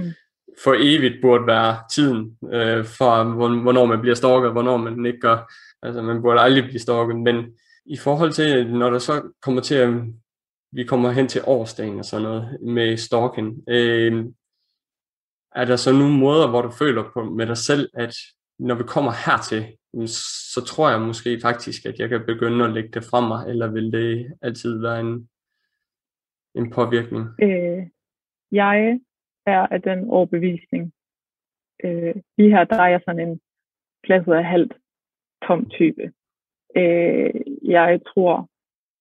[0.64, 3.24] for evigt burde være tiden øh, for,
[3.62, 5.54] hvornår man bliver stalket, hvornår man ikke gør.
[5.82, 9.76] Altså man burde aldrig blive stalket, men i forhold til, når der så kommer til
[9.76, 9.90] at,
[10.72, 14.26] vi kommer hen til årsdagen og sådan noget med stalking, øh,
[15.56, 18.16] er der så nogle måder, hvor du føler på med dig selv, at
[18.60, 20.08] når vi kommer hertil, Mm,
[20.54, 23.72] så tror jeg måske faktisk, at jeg kan begynde at lægge det fra mig, eller
[23.72, 25.30] vil det altid være en,
[26.56, 27.24] en påvirkning?
[27.42, 27.88] Øh,
[28.52, 29.00] jeg
[29.46, 30.94] er af den overbevisning.
[31.84, 33.42] Øh, lige her, der er jeg sådan en
[34.04, 34.74] pladset af halvt
[35.48, 36.14] tom type.
[36.76, 38.50] Øh, jeg tror,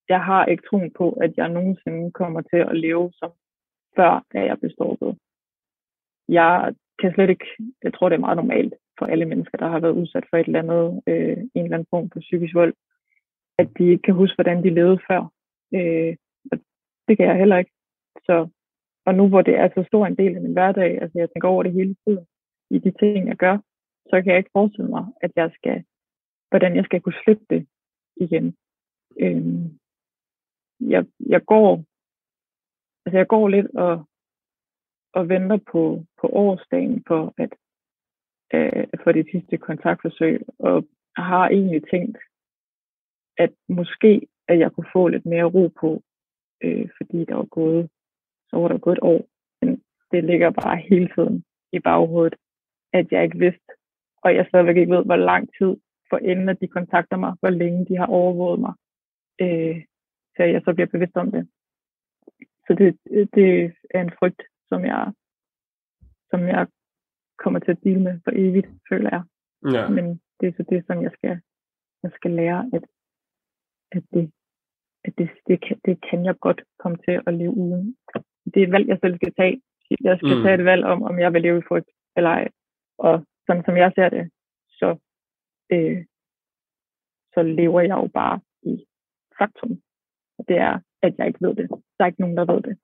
[0.09, 3.33] jeg har ikke troen på, at jeg nogensinde kommer til at leve som
[3.96, 5.18] før, da jeg blev stoppet.
[6.29, 7.46] Jeg kan slet ikke,
[7.83, 10.46] jeg tror, det er meget normalt for alle mennesker, der har været udsat for et
[10.46, 12.74] eller andet, øh, en eller anden form for psykisk vold,
[13.58, 15.20] at de ikke kan huske, hvordan de levede før.
[15.78, 16.12] Øh,
[16.52, 16.56] og
[17.06, 17.74] det kan jeg heller ikke.
[18.26, 18.36] Så,
[19.06, 21.48] og nu hvor det er så stor en del af min hverdag, altså jeg tænker
[21.48, 22.26] over det hele tiden,
[22.70, 23.56] i de ting, jeg gør,
[24.10, 25.84] så kan jeg ikke forestille mig, at jeg skal,
[26.50, 27.62] hvordan jeg skal kunne slippe det
[28.16, 28.56] igen.
[29.20, 29.44] Øh,
[30.80, 31.84] jeg, jeg går,
[33.04, 34.04] altså jeg går lidt og,
[35.12, 37.52] og venter på, på årsdagen for, at
[38.54, 40.84] øh, for det sidste kontaktforsøg, og
[41.16, 42.18] har egentlig tænkt,
[43.38, 46.02] at måske at jeg kunne få lidt mere ro på,
[46.64, 47.90] øh, fordi der var gået,
[48.48, 49.20] så var der gået et år,
[49.60, 49.82] men
[50.12, 52.36] det ligger bare hele tiden i baghovedet,
[52.92, 53.70] at jeg ikke vidste,
[54.24, 55.76] og jeg stadigvæk ikke ved, hvor lang tid
[56.11, 58.74] for enden, at de kontakter mig, hvor længe de har overvåget mig,
[59.40, 59.84] øh,
[60.36, 61.48] så jeg så bliver bevidst om det.
[62.66, 62.98] Så det,
[63.34, 65.12] det er en frygt, som jeg,
[66.30, 66.66] som jeg
[67.45, 69.22] kommer til at dele med for evigt, føler jeg.
[69.74, 69.88] Ja.
[69.88, 70.05] Men
[70.41, 71.41] det er så det, som jeg skal,
[72.03, 72.84] jeg skal lære, at,
[73.93, 74.32] at, det,
[75.05, 77.97] at det, det, kan, det kan jeg godt komme til at leve uden.
[78.55, 79.62] Det er et valg, jeg selv skal tage.
[80.01, 80.43] Jeg skal mm.
[80.43, 82.49] tage et valg om, om jeg vil leve i frygt eller ej.
[82.99, 84.30] Og sådan som jeg ser det,
[84.68, 84.88] så,
[85.72, 86.05] øh,
[87.34, 88.86] så lever jeg jo bare i
[89.38, 89.82] faktum.
[90.49, 91.68] Det er, at jeg ikke ved det.
[91.70, 92.78] Der er ikke nogen, der ved det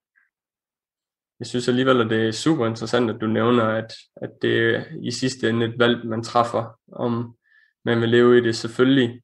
[1.41, 4.85] jeg synes alligevel, at det er super interessant, at du nævner, at, at det er
[5.03, 7.37] i sidste ende et valg, man træffer, om
[7.85, 8.57] man vil leve i det.
[8.57, 9.23] Selvfølgelig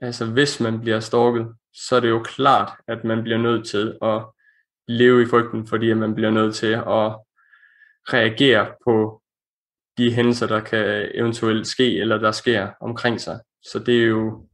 [0.00, 3.98] altså hvis man bliver stalket, så er det jo klart, at man bliver nødt til
[4.02, 4.24] at
[4.88, 7.18] leve i frygten, fordi man bliver nødt til at
[8.14, 9.22] reagere på
[9.98, 13.40] de hændelser, der kan eventuelt ske, eller der sker omkring sig.
[13.62, 14.48] Så det er jo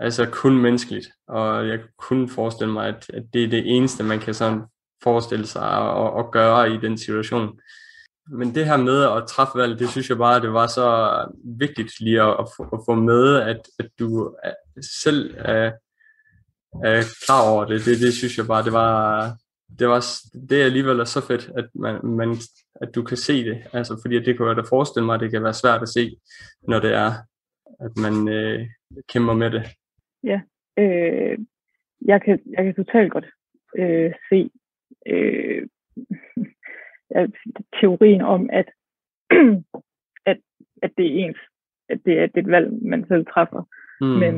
[0.00, 4.20] altså kun menneskeligt, og jeg kunne forestille mig, at, at det er det eneste, man
[4.20, 4.62] kan sådan
[5.02, 7.60] forestille sig at, at gøre i den situation.
[8.30, 10.88] Men det her med at træffe valg, det synes jeg bare, det var så
[11.44, 14.36] vigtigt lige at, at, få, at få med, at, at du
[15.02, 15.72] selv er,
[16.84, 17.84] er klar over det.
[17.84, 18.00] det.
[18.00, 19.32] Det synes jeg bare, det var,
[19.78, 20.00] det var
[20.48, 22.36] det er alligevel så fedt, at, man, man,
[22.74, 23.62] at du kan se det.
[23.72, 26.16] Altså, fordi det kan jeg da forestille mig, at det kan være svært at se,
[26.68, 27.12] når det er,
[27.80, 28.66] at man øh,
[29.08, 29.62] kæmper med det.
[30.24, 30.40] Ja,
[30.78, 31.38] øh,
[32.04, 33.26] jeg, kan, jeg kan totalt godt
[33.78, 34.50] øh, se
[35.06, 35.68] øh,
[37.80, 38.68] teorien om, at,
[40.30, 40.38] at,
[40.82, 41.38] at det er ens,
[41.88, 43.62] at det er, det er et valg, man selv træffer.
[44.00, 44.06] Mm.
[44.06, 44.34] Men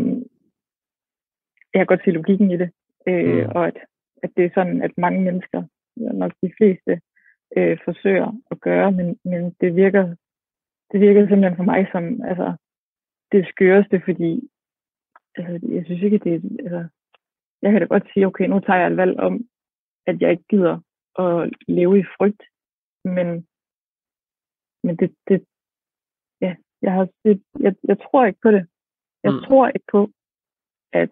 [1.74, 2.70] jeg kan godt se logikken i det,
[3.08, 3.50] øh, mm.
[3.54, 3.78] og at,
[4.22, 5.62] at det er sådan, at mange mennesker,
[5.96, 7.00] nok de fleste,
[7.56, 10.14] øh, forsøger at gøre, men, men det virker
[10.92, 12.56] det virker simpelthen for mig som altså,
[13.32, 14.48] det skøreste, fordi
[15.36, 16.84] altså, jeg synes ikke, at det er, altså,
[17.62, 19.44] jeg kan da godt sige, okay, nu tager jeg et valg om,
[20.10, 20.76] at jeg ikke gider
[21.24, 22.42] at leve i frygt,
[23.04, 23.28] men,
[24.84, 25.38] men det, det,
[26.40, 26.52] ja,
[26.82, 28.64] jeg, har, det, jeg, jeg tror ikke på det.
[29.24, 29.42] Jeg mm.
[29.46, 30.10] tror ikke på,
[30.92, 31.10] at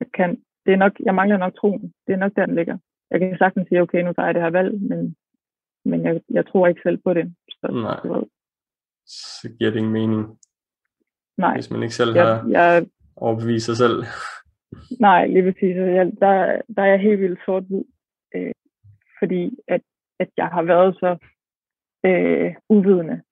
[0.00, 0.30] jeg kan,
[0.64, 1.94] det er nok, jeg mangler nok troen.
[2.06, 2.78] Det er nok der, den ligger.
[3.10, 5.16] Jeg kan sagtens sige, okay, nu tager jeg det her valg, men,
[5.84, 7.34] men jeg, jeg tror ikke selv på det.
[7.48, 8.00] Så, Nej.
[8.02, 8.28] Så,
[9.40, 10.38] så giver det ingen mening.
[11.36, 11.54] Nej.
[11.54, 12.86] Hvis man ikke selv jeg, har jeg,
[13.16, 14.04] overbevist sig selv.
[15.00, 15.76] Nej, lige præcis.
[15.76, 17.84] Jeg, der, der er jeg helt vildt sort-hvid.
[18.34, 18.52] Øh,
[19.18, 19.80] fordi at,
[20.18, 21.16] at jeg har været så
[22.06, 23.22] øh, uvidende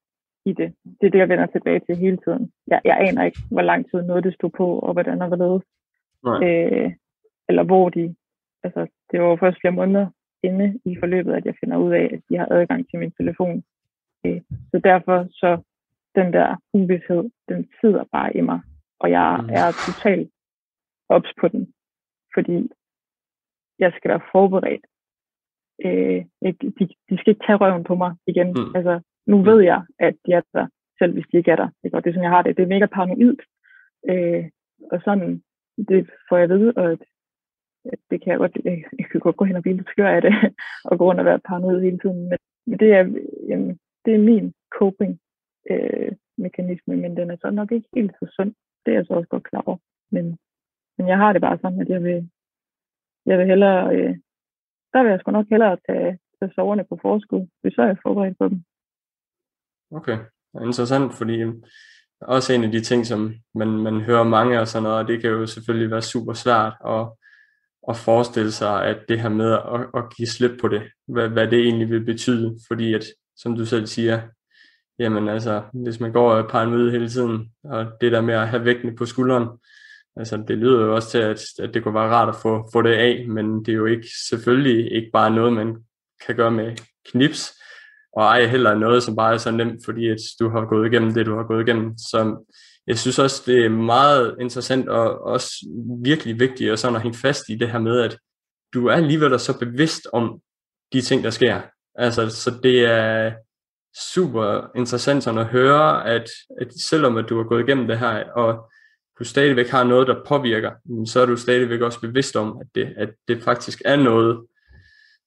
[0.44, 0.74] i det.
[1.00, 2.52] Det er det, jeg vender tilbage til hele tiden.
[2.66, 5.64] Jeg, jeg aner ikke, hvor lang tid noget det stod på, og hvordan og hvorledes.
[6.46, 6.92] Øh,
[7.48, 8.14] eller hvor de...
[8.62, 10.06] Altså, det var først flere måneder
[10.42, 13.62] inde i forløbet, at jeg finder ud af, at de har adgang til min telefon.
[14.26, 15.62] Øh, så derfor så
[16.14, 18.60] den der uvidshed, den sidder bare i mig.
[19.00, 19.48] Og jeg mm.
[19.48, 20.30] er totalt
[21.08, 21.72] ops på den.
[22.34, 22.70] Fordi
[23.78, 24.86] jeg skal være forberedt.
[25.84, 26.24] Øh,
[26.78, 28.48] de, de skal ikke tage røven på mig igen.
[28.48, 28.74] Mm.
[28.74, 30.66] Altså, nu ved jeg, at de er der,
[30.98, 31.68] selv hvis de ikke er der.
[31.84, 31.96] Ikke?
[31.96, 32.56] Og det er sådan, jeg har det.
[32.56, 33.36] Det er mega paranoid.
[34.10, 34.44] Øh,
[34.92, 35.42] og sådan,
[35.88, 36.98] det får jeg ved, og
[38.10, 40.22] det kan jeg godt, jeg, jeg kan godt gå hen og blive lidt skør af
[40.22, 40.34] det,
[40.88, 42.28] og gå rundt og være paranoid hele tiden.
[42.28, 43.04] Men, men det, er,
[43.48, 45.20] jamen, det er min coping
[45.70, 48.54] øh, mekanisme, men den er så nok ikke helt så sund.
[48.86, 49.78] Det er jeg så også godt klar over.
[50.10, 50.38] Men,
[50.98, 52.30] men jeg har det bare sådan, at jeg vil,
[53.26, 54.16] jeg vil hellere, øh,
[54.92, 57.98] der vil jeg sgu nok hellere tage, tage soverne på forskud, hvis så er jeg
[58.02, 58.64] forberedt på dem.
[59.90, 60.18] Okay,
[60.60, 61.62] interessant, fordi øhm,
[62.20, 65.20] også en af de ting, som man, man hører mange og sådan noget, og det
[65.20, 67.06] kan jo selvfølgelig være super svært at,
[67.88, 71.48] at forestille sig, at det her med at, at give slip på det, hvad, hvad
[71.48, 73.04] det egentlig vil betyde, fordi at,
[73.36, 74.22] som du selv siger,
[74.98, 78.64] jamen altså, hvis man går og paranoid hele tiden, og det der med at have
[78.64, 79.48] vægtene på skulderen,
[80.16, 82.82] altså det lyder jo også til, at, at det kunne være rart at få, få
[82.82, 85.76] det af, men det er jo ikke selvfølgelig ikke bare noget, man
[86.26, 86.76] kan gøre med
[87.10, 87.52] knips,
[88.16, 91.14] og ej heller noget, som bare er så nemt, fordi at du har gået igennem
[91.14, 91.98] det, du har gået igennem.
[91.98, 92.44] Så
[92.86, 95.50] jeg synes også, det er meget interessant og også
[96.04, 98.18] virkelig vigtigt og sådan at hænge fast i det her med, at
[98.74, 100.40] du er alligevel så bevidst om
[100.92, 101.60] de ting, der sker.
[101.94, 103.32] Altså, så det er
[104.14, 106.28] super interessant sådan at høre, at,
[106.60, 108.70] at selvom at du har gået igennem det her, og
[109.18, 110.70] du stadigvæk har noget, der påvirker,
[111.06, 114.46] så er du stadigvæk også bevidst om, at det, at det faktisk er noget,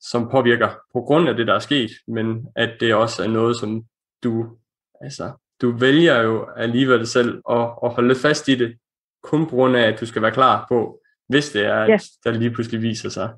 [0.02, 3.58] som påvirker på grund af det, der er sket, men at det også er noget,
[3.60, 3.84] som
[4.24, 4.58] du,
[5.02, 5.32] altså,
[5.62, 8.78] du vælger jo alligevel selv at, at holde fast i det,
[9.24, 12.32] kun på grund af, at du skal være klar på, hvis det er, at der
[12.32, 13.34] lige pludselig viser sig.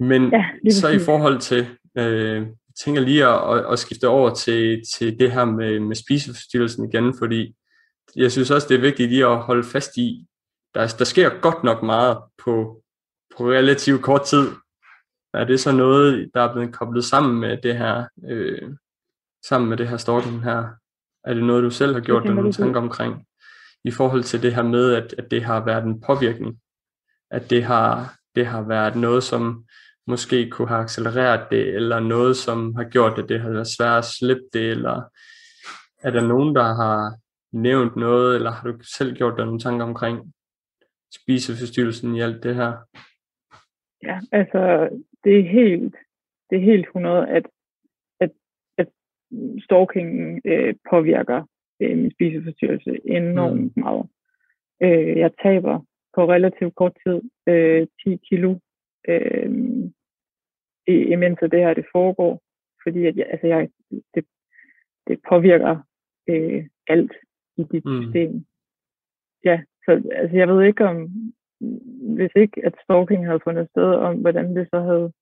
[0.00, 1.66] Men ja, så i forhold til,
[1.98, 2.46] øh,
[2.84, 7.54] tænker lige at, at skifte over til, til det her med, med spiseforstyrrelsen igen, fordi
[8.16, 10.26] jeg synes også, det er vigtigt lige at holde fast i,
[10.74, 12.82] der, der sker godt nok meget på,
[13.36, 14.50] på relativt kort tid,
[15.34, 18.72] er det så noget, der er blevet koblet sammen med det her, øh,
[19.46, 20.68] sammen med det her stalking her?
[21.24, 23.26] Er det noget, du selv har gjort dig nogle tanker omkring?
[23.84, 26.60] I forhold til det her med, at, at det har været en påvirkning?
[27.30, 29.64] At det har, det har været noget, som
[30.06, 33.98] måske kunne have accelereret det, eller noget, som har gjort, at det har været svært
[33.98, 35.02] at slippe det, eller
[36.02, 37.16] er der nogen, der har
[37.54, 40.32] nævnt noget, eller har du selv gjort dig nogle tanker omkring
[41.14, 42.72] spiseforstyrrelsen i alt det her?
[44.02, 44.88] Ja, altså
[45.24, 45.94] det er helt,
[46.50, 47.46] det er helt 100, at,
[48.20, 48.30] at,
[48.78, 48.88] at
[49.64, 51.46] stalking øh, påvirker
[51.80, 53.82] øh, min spiseforstyrrelse enormt mm.
[53.82, 54.06] meget.
[54.82, 55.80] Øh, jeg taber
[56.14, 58.58] på relativt kort tid øh, 10 kilo,
[59.08, 59.50] øh,
[60.86, 62.42] imens det her det foregår.
[62.82, 63.68] Fordi at jeg, altså jeg,
[64.14, 64.24] det,
[65.06, 65.76] det påvirker
[66.28, 67.12] øh, alt
[67.56, 68.02] i dit mm.
[68.02, 68.44] system.
[69.44, 70.96] Ja, så altså jeg ved ikke om,
[72.16, 75.12] hvis ikke at stalking havde fundet sted, om hvordan det så havde,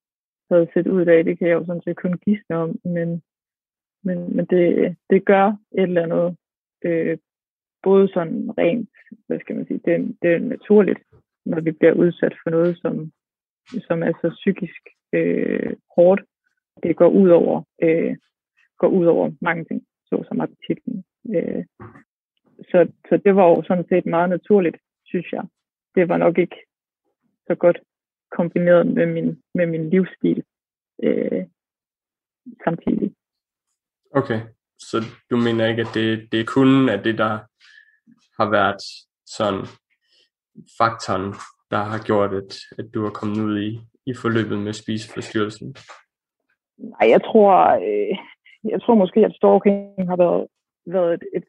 [0.51, 3.23] havde set ud i dag, det kan jeg jo sådan set kun gisne om, men,
[4.05, 5.47] men, men det, det gør
[5.79, 6.37] et eller andet,
[6.85, 7.19] øh,
[7.83, 8.91] både sådan rent,
[9.27, 10.99] hvad skal man sige, det, det er naturligt,
[11.45, 13.13] når vi bliver udsat for noget, som,
[13.89, 16.23] som er så psykisk øh, hårdt.
[16.83, 18.17] Det går ud over, øh,
[18.79, 21.05] går ud over mange ting, såsom appetitten.
[21.35, 21.65] Øh,
[22.71, 25.45] så, så det var jo sådan set meget naturligt, synes jeg.
[25.95, 26.57] Det var nok ikke
[27.47, 27.79] så godt
[28.31, 30.45] kombineret med min, med min livsstil
[31.03, 31.45] øh,
[32.65, 33.15] samtidig.
[34.15, 34.41] Okay,
[34.79, 34.97] så
[35.31, 37.39] du mener ikke, at det, det er kun at det, der
[38.39, 38.83] har været
[39.27, 39.65] sådan
[40.81, 41.35] faktoren,
[41.71, 45.77] der har gjort, at, at du er kommet ud i, i forløbet med spiseforstyrrelsen?
[46.79, 47.55] Nej, jeg tror,
[47.89, 48.17] øh,
[48.73, 50.47] jeg tror måske, at stalking har været,
[50.87, 51.45] været et, et,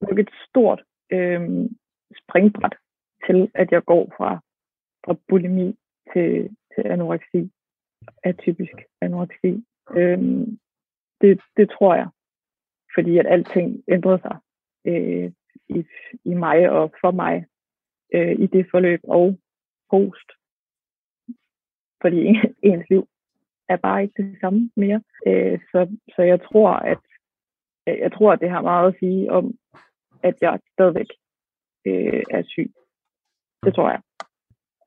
[0.00, 0.82] nok et stort
[1.12, 1.70] øh,
[2.22, 2.74] springbræt
[3.26, 4.40] til, at jeg går fra,
[5.04, 5.76] fra bulimi
[6.12, 7.50] til, til anoreksi,
[8.24, 9.64] atypisk anoreksi.
[9.90, 10.18] Øh,
[11.20, 12.08] det, det tror jeg,
[12.94, 14.36] fordi at alting ændrede sig
[14.86, 15.32] øh,
[15.68, 15.84] i,
[16.24, 17.46] i mig og for mig
[18.14, 19.38] øh, i det forløb og
[19.90, 20.28] post.
[22.02, 22.20] Fordi
[22.70, 23.08] ens liv
[23.68, 25.02] er bare ikke det samme mere.
[25.26, 26.98] Øh, så, så jeg tror, at
[27.86, 29.54] jeg tror, at det har meget at sige om,
[30.22, 31.10] at jeg stadigvæk
[31.86, 32.70] øh, er syg.
[33.64, 34.00] Det tror jeg.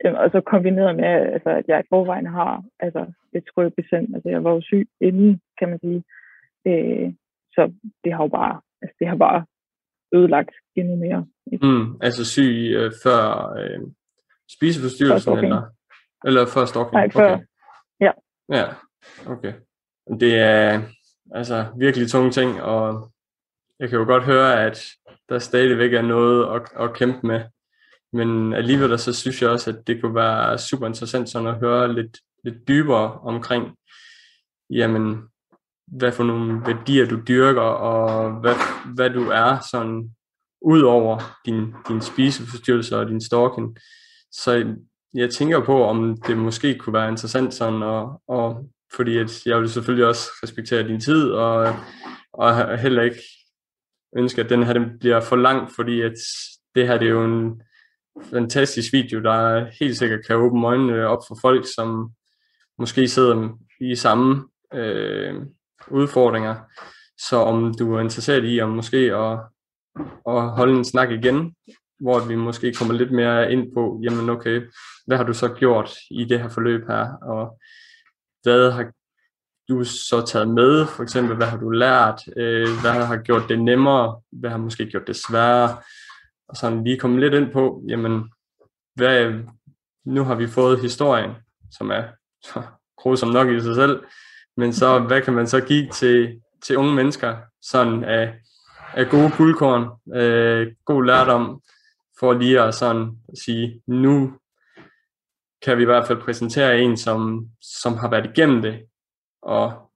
[0.06, 4.16] Øh, og så kombineret med, altså, at jeg i forvejen har altså, et skrøbesind.
[4.16, 6.04] Altså, jeg var jo syg inden, kan man sige.
[6.68, 7.14] Øh,
[7.56, 7.74] så
[8.04, 9.46] det har jo bare, altså, det har bare
[10.14, 11.26] ødelagt endnu mere.
[11.62, 13.80] Mm, altså syg øh, før øh,
[14.56, 15.62] spiseforstyrrelsen, før eller,
[16.26, 16.94] eller før stalking?
[16.94, 17.34] Nej, før.
[17.34, 17.46] Okay.
[18.00, 18.12] Ja.
[18.50, 18.66] Ja,
[19.28, 19.54] okay.
[20.20, 20.82] Det er
[21.36, 23.12] altså virkelig tunge ting, og
[23.80, 24.86] jeg kan jo godt høre, at
[25.30, 27.42] der stadigvæk er noget at, at kæmpe med.
[28.14, 31.94] Men alligevel så synes jeg også, at det kunne være super interessant sådan at høre
[31.94, 33.76] lidt, lidt dybere omkring,
[34.70, 35.18] jamen,
[35.88, 38.56] hvad for nogle værdier du dyrker, og hvad,
[38.96, 40.16] hvad du er sådan
[40.62, 43.78] ud over din, din spiseforstyrrelse og din stalking.
[44.32, 44.76] Så
[45.14, 49.60] jeg tænker på, om det måske kunne være interessant sådan, at, og fordi at jeg
[49.60, 51.76] vil selvfølgelig også respektere din tid, og,
[52.34, 53.22] og heller ikke
[54.18, 56.14] ønske, at den her den bliver for lang, fordi at
[56.76, 57.62] det her det er jo en
[58.24, 62.12] fantastisk video, der helt sikkert kan åbne øjnene op for folk, som
[62.78, 63.50] måske sidder
[63.82, 65.36] i samme øh,
[65.88, 66.56] udfordringer.
[67.18, 69.40] Så om du er interesseret i om måske at,
[70.28, 71.56] at holde en snak igen,
[72.00, 74.62] hvor vi måske kommer lidt mere ind på, jamen okay,
[75.08, 77.60] hvad har du så gjort i det her forløb her, og
[78.44, 78.92] hvad har
[79.70, 83.62] du så taget med, for eksempel, hvad har du lært, øh, hvad har gjort det
[83.62, 85.78] nemmere, hvad har måske gjort det sværere,
[86.50, 88.32] og sådan lige komme lidt ind på, jamen,
[88.96, 89.34] hvad,
[90.06, 91.32] nu har vi fået historien,
[91.72, 92.04] som er
[92.98, 94.04] grusom nok i sig selv,
[94.58, 98.34] men så hvad kan man så give til, til unge mennesker, sådan af,
[98.94, 101.62] af gode guldkorn, øh, god lærdom,
[102.20, 103.12] for lige at sådan
[103.46, 104.34] sige, nu
[105.62, 108.86] kan vi i hvert fald præsentere en, som, som har været igennem det,
[109.42, 109.92] og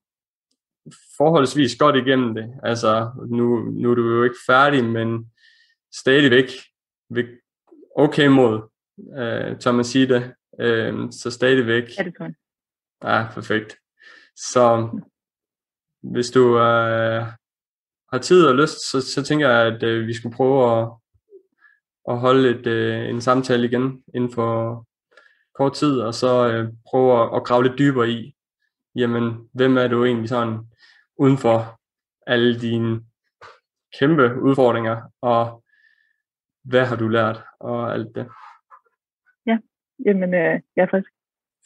[1.17, 2.59] forholdsvis godt igennem det.
[2.63, 5.31] Altså, nu, nu er du jo ikke færdig, men
[5.93, 6.45] stadigvæk
[7.95, 8.61] okay mod,
[9.17, 10.33] øh, tør man sige det.
[10.59, 11.83] Øh, så stadigvæk.
[11.97, 12.33] Ja, det jeg.
[13.03, 13.77] Ja, perfekt.
[14.35, 14.89] Så
[16.01, 17.23] hvis du øh,
[18.11, 20.89] har tid og lyst, så, så tænker jeg, at øh, vi skulle prøve at,
[22.09, 24.85] at holde et, øh, en samtale igen inden for
[25.55, 28.35] kort tid, og så øh, prøve at, at grave lidt dybere i,
[28.95, 30.59] jamen, hvem er du egentlig sådan
[31.17, 31.79] uden for
[32.27, 33.01] alle dine
[33.99, 35.63] kæmpe udfordringer, og
[36.63, 38.27] hvad har du lært, og alt det.
[39.45, 39.57] Ja,
[40.05, 41.09] jamen, øh, jeg er frisk.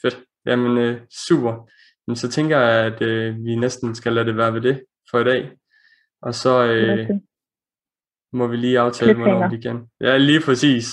[0.02, 0.24] Fedt.
[0.46, 1.68] Jamen, øh, super.
[2.06, 5.18] Men så tænker jeg, at øh, vi næsten skal lade det være ved det for
[5.18, 5.52] i dag.
[6.22, 7.10] Og så øh,
[8.32, 9.90] må vi lige aftale, hvornår vi kan.
[10.00, 10.86] Ja, lige præcis.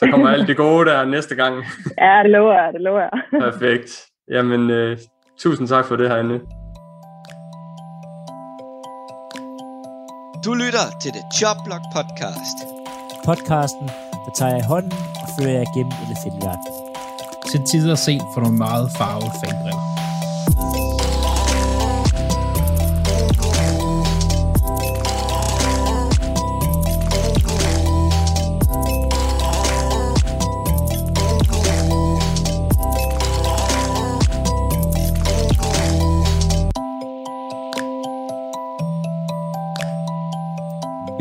[0.00, 1.54] Så kommer alt det gode der næste gang.
[2.04, 3.10] ja, det lover jeg, det lover jeg.
[3.46, 4.06] Perfekt.
[4.30, 4.98] Jamen, øh,
[5.38, 6.38] tusind tak for det herinde.
[10.44, 12.56] Du lytter til The Jobblock Podcast.
[13.28, 13.88] Podcasten,
[14.24, 14.92] der tager jeg i hånden
[15.22, 16.72] og fører jer gennem elefantjagten.
[17.50, 19.99] Til tider set for nogle meget farvede fanbriller.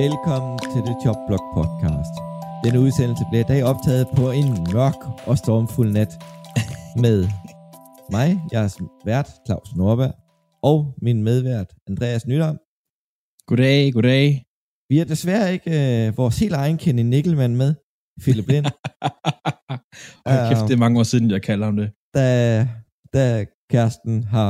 [0.05, 2.13] Velkommen til The Chop Block Podcast.
[2.63, 6.13] Denne udsendelse bliver i dag optaget på en mørk og stormfuld nat
[7.05, 7.19] med
[8.15, 8.75] mig, jeres
[9.05, 10.13] vært, Claus Norberg,
[10.69, 12.57] og min medvært, Andreas Nydam.
[13.49, 14.45] Goddag, goddag.
[14.89, 17.71] Vi har desværre ikke øh, vores helt egen Kenny Nickelman med,
[18.23, 18.65] Philip Lind,
[20.29, 21.89] Hold kæft, det er mange år siden, jeg kalder ham det.
[22.15, 22.25] da,
[23.13, 24.49] da kæresten har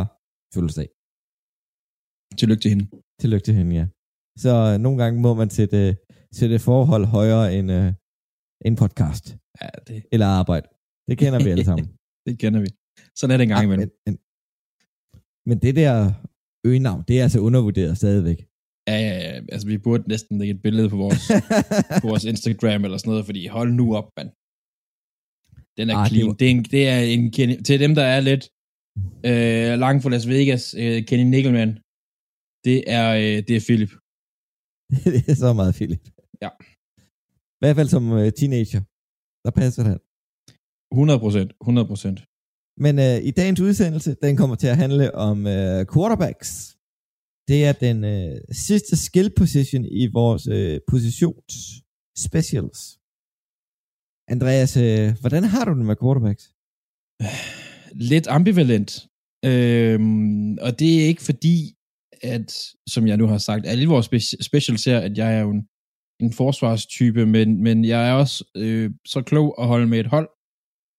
[0.53, 0.89] fødselsdag.
[2.39, 2.85] Tillykke til hende.
[3.21, 3.85] Tillykke til hende, ja.
[4.43, 5.79] Så øh, nogle gange må man sætte,
[6.39, 7.93] sætte forhold højere end øh,
[8.67, 9.25] en podcast
[9.61, 10.67] Ja, det, eller arbejde.
[11.09, 11.87] Det kender vi alle sammen.
[12.27, 12.69] det kender vi.
[13.19, 13.89] Sådan er det en gang imellem.
[13.89, 14.15] men, men,
[15.49, 15.93] men det der
[16.69, 18.39] øgenavn, det er altså undervurderet stadigvæk.
[18.87, 19.31] Ja, ja, ja.
[19.53, 21.23] Altså, vi burde næsten lægge et billede på vores,
[22.01, 24.29] på vores Instagram eller sådan noget, fordi hold nu op, mand.
[25.77, 26.27] Den er Ah, ah, det clean.
[26.27, 28.43] var- Det, er en, det er en til dem, der er lidt
[29.29, 31.71] øh, langt fra Las Vegas, øh, Kenny Nickelman,
[32.67, 33.91] det er, øh, det er Philip.
[35.13, 36.03] det er så meget, Philip.
[36.43, 36.49] Ja.
[37.57, 38.81] I hvert fald som øh, teenager.
[39.45, 39.97] Der passer det.
[40.91, 42.19] 100 procent, 100 procent.
[42.85, 46.49] Men øh, i dagens udsendelse, den kommer til at handle om øh, quarterbacks.
[47.49, 48.35] Det er den øh,
[48.67, 51.53] sidste skill position i vores øh, positions
[52.25, 52.79] specials.
[54.33, 56.45] Andreas, øh, hvordan har du det med quarterbacks?
[58.09, 58.91] lidt ambivalent.
[59.45, 61.75] Øhm, og det er ikke fordi,
[62.21, 62.49] at,
[62.89, 65.67] som jeg nu har sagt, alle vores spe- specials ser, at jeg er jo en,
[66.23, 70.29] en forsvarstype, men, men jeg er også øh, så klog at holde med et hold,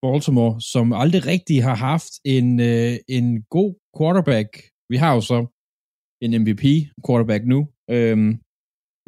[0.02, 4.50] Baltimore, som aldrig rigtig har haft en, øh, en god quarterback.
[4.92, 5.38] Vi har jo så
[6.24, 6.64] en MVP
[7.06, 7.60] quarterback nu,
[7.90, 8.32] øhm,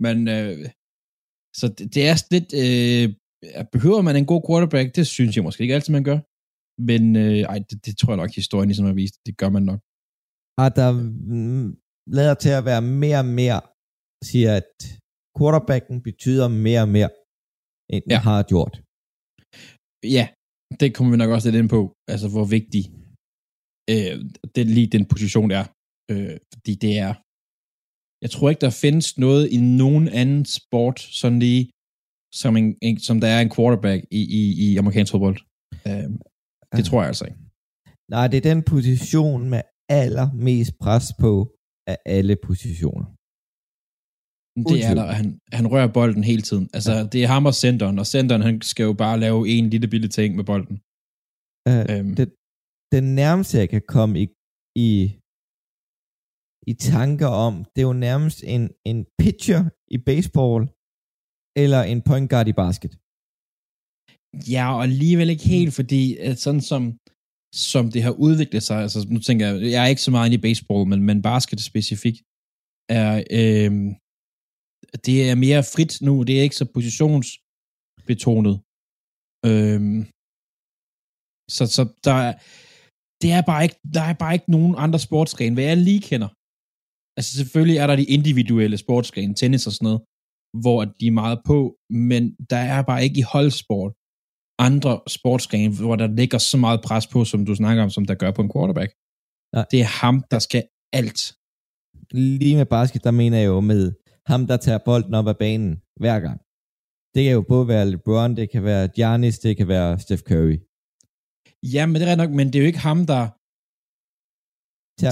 [0.04, 0.58] men øh,
[1.60, 3.06] så det, det er lidt, øh,
[3.74, 4.96] behøver man en god quarterback?
[4.96, 6.18] Det synes jeg måske ikke altid, man gør.
[6.90, 9.16] Men øh, ej, det, det tror jeg nok, historien ligesom har vist.
[9.26, 9.80] Det gør man nok.
[10.58, 11.68] Har der mm,
[12.07, 13.61] lader til at være mere og mere,
[14.30, 14.70] siger at
[15.38, 17.11] quarterbacken betyder mere og mere,
[17.92, 18.20] end den Ja.
[18.28, 18.74] har gjort.
[20.16, 20.24] Ja,
[20.80, 21.80] det kommer vi nok også lidt ind på.
[22.12, 22.82] Altså, hvor vigtig
[23.92, 24.14] øh,
[24.55, 25.64] det, lige den position er.
[26.12, 27.12] Øh, fordi det er...
[28.24, 31.64] Jeg tror ikke, der findes noget i nogen anden sport, sådan lige,
[32.40, 35.38] som, en, en, som der er en quarterback i, i, i amerikansk fodbold.
[35.88, 36.09] Øh,
[36.76, 37.40] det tror jeg altså ikke.
[38.14, 39.62] Nej, det er den position med
[40.03, 41.32] allermest pres på
[41.91, 43.07] af alle positioner.
[44.70, 45.28] Det er der, han,
[45.59, 46.66] han rører bolden hele tiden.
[46.76, 47.07] Altså, ja.
[47.12, 50.09] det er ham og centeren, og centeren, han skal jo bare lave en lille bitte
[50.09, 50.76] ting med bolden.
[51.70, 52.12] Uh, Øhm.
[52.18, 52.26] det,
[52.97, 54.26] den nærmeste, jeg kan komme i,
[54.87, 54.91] i,
[56.70, 59.62] i tanker om, det er jo nærmest en, en pitcher
[59.97, 60.62] i baseball,
[61.62, 62.93] eller en point guard i basket.
[64.53, 66.03] Ja, og alligevel ikke helt, fordi
[66.45, 66.83] sådan som,
[67.55, 70.38] som det har udviklet sig, altså nu tænker jeg, jeg er ikke så meget inde
[70.40, 72.20] i baseball, men, men basket specifikt,
[73.00, 73.72] er, øh,
[75.07, 78.57] det er mere frit nu, det er ikke så positionsbetonet.
[79.50, 79.80] Øh,
[81.57, 82.32] så, så der er,
[83.22, 86.30] det er bare ikke, der er bare ikke nogen andre sportsgrene, hvad jeg lige kender.
[87.18, 90.03] Altså selvfølgelig er der de individuelle sportsgrene, tennis og sådan noget,
[90.62, 91.59] hvor de er meget på,
[92.09, 93.92] men der er bare ikke i holdsport
[94.59, 98.14] andre sportsgrene, hvor der ligger så meget pres på, som du snakker om, som der
[98.14, 98.92] gør på en quarterback.
[99.55, 99.66] Nej.
[99.70, 101.20] Det er ham, der skal alt.
[102.12, 103.92] Lige med basket, der mener jeg jo med
[104.26, 106.40] ham, der tager bolden op af banen hver gang.
[107.14, 110.59] Det kan jo både være LeBron, det kan være Giannis, det kan være Steph Curry.
[111.74, 113.22] Ja, men det er nok, men det er jo ikke ham, der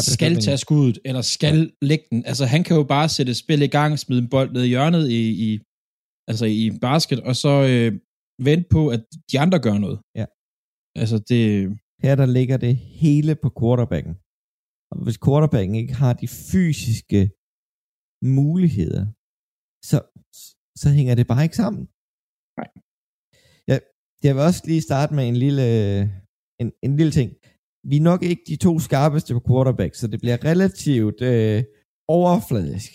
[0.00, 2.26] skal tage skuddet, eller skal lægge den.
[2.26, 5.10] Altså, han kan jo bare sætte spil i gang, smide en bold ned i hjørnet
[5.10, 5.58] i, i,
[6.28, 7.92] altså i basket, og så øh,
[8.48, 9.98] vente på, at de andre gør noget.
[10.20, 10.26] Ja.
[11.00, 11.44] Altså, det...
[12.06, 14.14] Her der ligger det hele på quarterbacken.
[14.90, 17.20] Og hvis quarterbacken ikke har de fysiske
[18.38, 19.02] muligheder,
[19.90, 19.98] så,
[20.82, 21.82] så hænger det bare ikke sammen.
[22.58, 22.68] Nej.
[23.70, 23.78] Jeg,
[24.24, 25.66] jeg vil også lige starte med en lille,
[26.62, 27.30] en, en lille ting.
[27.90, 31.58] Vi er nok ikke de to skarpeste på quarterback, så det bliver relativt øh,
[32.18, 32.90] overfladisk.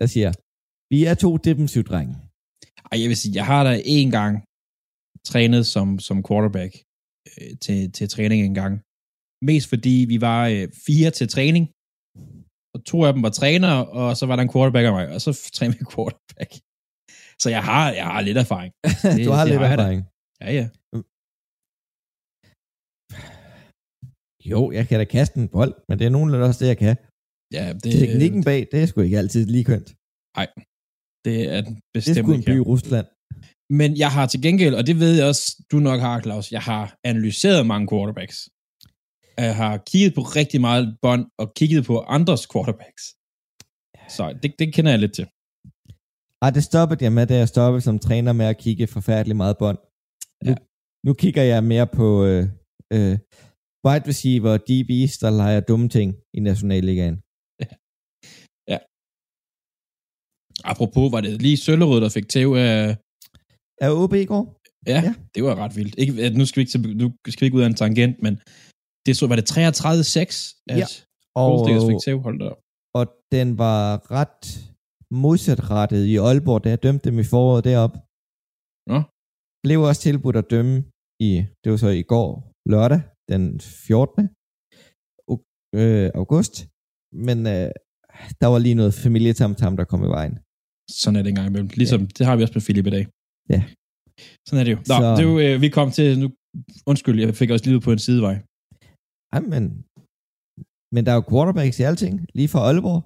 [0.00, 0.30] Jeg siger,
[0.92, 2.14] vi er to defensive drenge.
[2.90, 4.34] Ej, jeg vil sige, jeg har da en gang
[5.30, 6.72] trænet som, som quarterback
[7.30, 8.74] øh, til, til træning en gang.
[9.48, 11.64] Mest fordi vi var øh, fire til træning,
[12.74, 15.20] og to af dem var trænere, og så var der en quarterback af mig, og
[15.26, 16.52] så trænede vi quarterback.
[17.42, 18.72] Så jeg har, jeg har lidt erfaring.
[19.26, 20.00] du har det lidt har erfaring.
[20.42, 20.66] Ja, ja.
[24.50, 26.96] Jo, jeg kan da kaste en bold, men det er nogenlunde også det, jeg kan.
[27.56, 29.88] ja det, Teknikken bag, det er sgu ikke altid lige kønt.
[31.26, 33.06] det er den Det er bestemt sgu en by i Rusland.
[33.70, 36.60] Men jeg har til gengæld, og det ved jeg også, du nok har, Claus, jeg
[36.60, 38.48] har analyseret mange quarterbacks.
[39.38, 43.02] Jeg har kigget på rigtig meget bånd, og kigget på andres quarterbacks.
[44.16, 45.26] Så det, det kender jeg lidt til.
[46.42, 49.56] Ej, det stoppede jeg med, da jeg stoppede som træner med at kigge forfærdeligt meget
[49.58, 49.78] bånd.
[50.44, 50.56] Nu, Ja.
[51.06, 52.42] nu kigger jeg mere på øh,
[52.96, 53.14] øh,
[53.86, 57.16] wide receiver og DB's, der leger dumme ting i Nationalligaen.
[60.72, 62.96] Apropos, var det lige Søllerød, der fik tæv af...
[63.80, 64.44] Er OB i går?
[64.92, 65.14] Ja, Ja.
[65.34, 65.94] det var ret vildt.
[65.98, 68.34] Ikke, at nu, skal vi ikke, nu skal vi ikke ud af en tangent, men
[69.06, 70.86] det så, var det 33-6, at Ja.
[71.40, 72.60] Og, Goldstickers fik tæv, hold da op.
[72.98, 73.04] og
[73.36, 73.80] den var
[74.18, 74.40] ret
[75.24, 77.96] modsatrettet i Aalborg, da jeg dømte dem i foråret deroppe.
[78.92, 78.98] Nå.
[79.64, 80.74] Blev også tilbudt at dømme
[81.28, 81.30] i,
[81.62, 82.28] det var så i går,
[82.72, 83.00] lørdag,
[83.32, 83.42] den
[83.88, 84.24] 14.
[85.30, 85.44] au-
[85.80, 86.54] Øh, august.
[87.26, 87.68] Men øh,
[88.40, 90.34] der var lige noget familietamtam, der kom i vejen.
[91.00, 91.70] Sådan er det engang imellem.
[91.80, 92.06] Ligesom, ja.
[92.16, 93.04] det har vi også med Philip i dag.
[93.52, 93.60] Ja.
[94.46, 94.80] Sådan er det jo.
[94.90, 96.26] Nå, Så- det er jo, øh, vi kom til, nu,
[96.90, 98.36] undskyld, jeg fik også lige ud på en sidevej.
[99.34, 99.62] Ej, men,
[100.94, 102.14] men der er jo quarterbacks i alting.
[102.38, 103.00] Lige fra Aalborg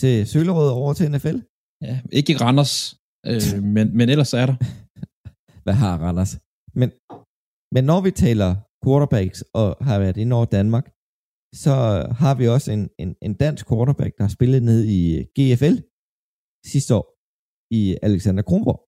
[0.00, 1.38] til Søllerød over til NFL.
[1.88, 2.74] Ja, ikke i Randers,
[3.30, 3.42] øh,
[3.76, 4.56] men, men ellers er der.
[5.64, 6.32] Hvad har Randers?
[6.80, 6.88] Men,
[7.74, 8.50] men når vi taler
[8.84, 10.86] quarterbacks og har været inde over Danmark,
[11.64, 11.74] så
[12.22, 15.00] har vi også en, en, en dansk quarterback, der har spillet ned i
[15.36, 15.76] GFL
[16.72, 17.06] sidste år
[17.80, 18.80] i Alexander Kronborg.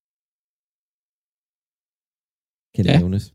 [2.73, 2.99] Kan det Ja.
[3.03, 3.25] nævnes?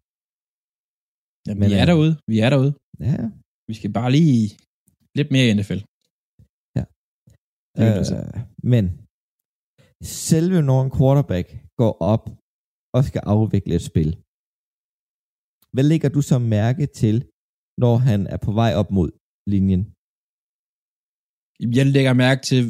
[1.46, 2.12] Jamen, Men, vi er øh, derude.
[2.32, 2.72] Vi er derude.
[3.08, 3.16] Ja.
[3.68, 4.42] Vi skal bare lige
[5.18, 5.80] lidt mere i NFL.
[6.78, 6.84] Ja.
[7.82, 8.02] Øh,
[8.72, 8.84] men
[10.28, 11.46] selve når en quarterback
[11.80, 12.24] går op
[12.96, 14.10] og skal afvikle et spil,
[15.74, 17.16] hvad lægger du så mærke til,
[17.84, 19.10] når han er på vej op mod
[19.54, 19.82] linjen?
[21.78, 22.62] Jeg lægger mærke til,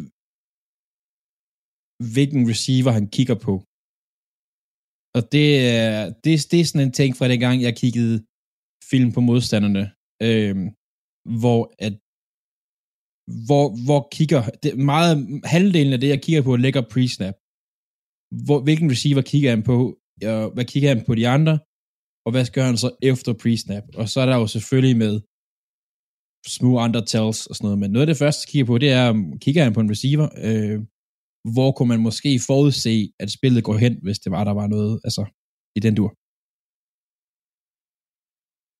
[2.14, 3.55] hvilken receiver han kigger på.
[5.19, 8.16] Og det øh, det, det er sådan en ting fra den gang, jeg kiggede
[8.91, 9.85] film på modstanderne,
[10.29, 10.57] øh,
[11.41, 11.95] hvor at
[13.47, 15.14] hvor, hvor kigger, det, meget,
[15.45, 17.37] halvdelen af det, jeg kigger på, ligger pre-snap.
[18.47, 19.77] Hvor, hvilken receiver kigger han på,
[20.33, 21.55] og hvad kigger han på de andre,
[22.25, 23.85] og hvad gør han så efter pre-snap?
[24.01, 25.14] Og så er der jo selvfølgelig med
[26.59, 28.91] små andre tells og sådan noget, men noget af det første, jeg kigger på, det
[29.01, 29.09] er,
[29.45, 30.79] kigger han på en receiver, øh,
[31.55, 34.94] hvor kunne man måske forudse, at spillet går hen, hvis det var, der var noget,
[35.07, 35.22] altså,
[35.78, 36.11] i den dur.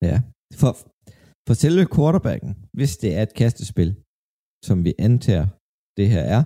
[0.09, 0.17] Ja,
[0.61, 0.73] for,
[1.47, 3.91] for selve quarterbacken, hvis det er et kastespil,
[4.69, 5.47] som vi antager
[5.99, 6.43] det her er,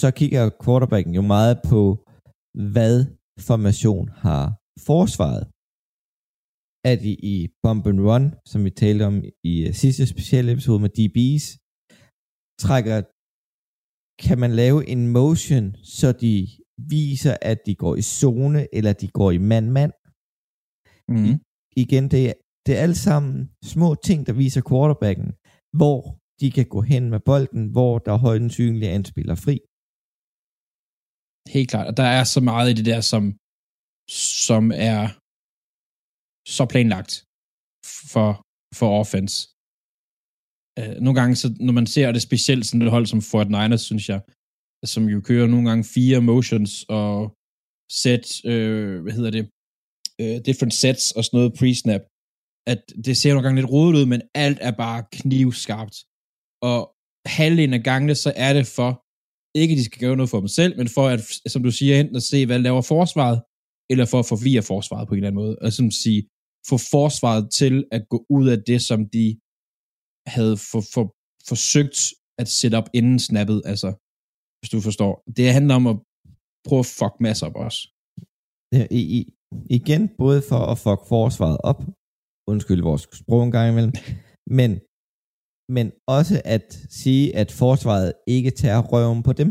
[0.00, 1.80] så kigger quarterbacken jo meget på,
[2.74, 2.96] hvad
[3.48, 4.44] formation har
[4.90, 5.44] forsvaret.
[6.90, 9.16] Er de i bump and run, som vi talte om
[9.52, 11.46] i sidste specielle episode med DB's,
[12.64, 12.96] trækker,
[14.26, 15.66] kan man lave en motion,
[15.98, 16.32] så de
[16.96, 19.92] viser, at de går i zone, eller de går i mand-mand,
[21.16, 21.34] Mm.
[21.82, 22.34] igen, det er,
[22.66, 23.34] det er alle sammen
[23.72, 25.28] små ting, der viser quarterbacken,
[25.78, 26.00] hvor
[26.40, 29.56] de kan gå hen med bolden, hvor der er højden synlig er en spiller fri.
[31.54, 31.86] Helt klart.
[31.90, 33.22] Og der er så meget i det der, som,
[34.46, 35.00] som er
[36.56, 37.12] så planlagt
[38.12, 38.30] for,
[38.78, 39.36] for offense
[40.78, 43.82] øh, nogle gange, så, når man ser det specielt sådan et hold som Fort Niners,
[43.90, 44.20] synes jeg,
[44.92, 47.14] som jo kører nogle gange fire motions og
[48.02, 49.44] set, øh, hvad hedder det,
[50.20, 52.04] øh, different sets og sådan noget pre-snap,
[52.72, 55.96] at det ser nogle gange lidt rodet ud, men alt er bare knivskarpt.
[56.70, 56.80] Og
[57.36, 58.90] halvdelen af gangene, så er det for,
[59.60, 61.20] ikke at de skal gøre noget for dem selv, men for at,
[61.52, 63.38] som du siger, enten at se, hvad laver forsvaret,
[63.90, 65.56] eller for at forvirre forsvaret på en eller anden måde.
[65.62, 66.20] Og som sige,
[66.68, 69.26] få forsvaret til at gå ud af det, som de
[70.26, 71.04] havde for, for,
[71.50, 71.98] forsøgt
[72.42, 73.88] at sætte op inden snappet, altså,
[74.58, 75.12] hvis du forstår.
[75.36, 75.96] Det handler om at
[76.66, 77.80] prøve at fuck masser op også.
[78.76, 79.20] Ja, I, i,
[79.78, 81.80] igen, både for at fuck forsvaret op,
[82.52, 83.94] undskyld vores sprog en gang imellem,
[84.58, 84.70] men,
[85.76, 85.86] men
[86.18, 86.66] også at
[87.00, 89.50] sige, at forsvaret ikke tager røven på dem.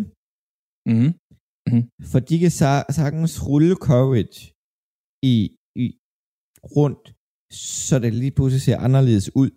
[0.89, 1.13] Mm-hmm.
[2.11, 4.39] For de kan sa- sagtens rulle coverage
[5.33, 5.35] i,
[5.83, 5.85] i
[6.75, 7.03] rundt,
[7.85, 9.49] så det lige pludselig ser anderledes ud.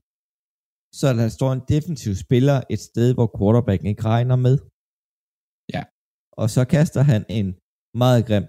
[1.01, 4.57] Så der står en defensiv spiller et sted, hvor quarterbacken ikke regner med.
[5.75, 5.83] Ja.
[6.41, 7.49] Og så kaster han en
[8.03, 8.47] meget grim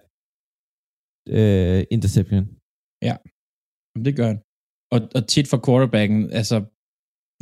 [1.37, 2.45] øh, interception.
[3.07, 4.39] Jamen, Det gør han.
[4.93, 6.57] Og, og tit for quarterbacken, altså,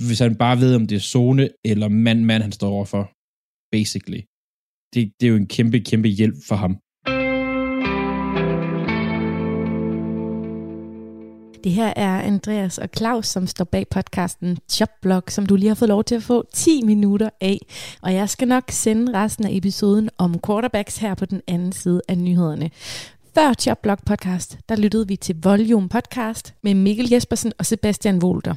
[0.06, 3.04] hvis han bare ved, om det er zone eller mand-mand, han står overfor,
[3.76, 4.22] basically.
[4.94, 6.74] Det, det er jo en kæmpe, kæmpe hjælp for ham.
[11.64, 15.76] Det her er Andreas og Claus, som står bag podcasten Jobblog, som du lige har
[15.76, 17.58] fået lov til at få 10 minutter af.
[18.02, 22.02] Og jeg skal nok sende resten af episoden om quarterbacks her på den anden side
[22.08, 22.70] af nyhederne.
[23.36, 28.56] Før Jobblog podcast, der lyttede vi til Volume podcast med Mikkel Jespersen og Sebastian Volter.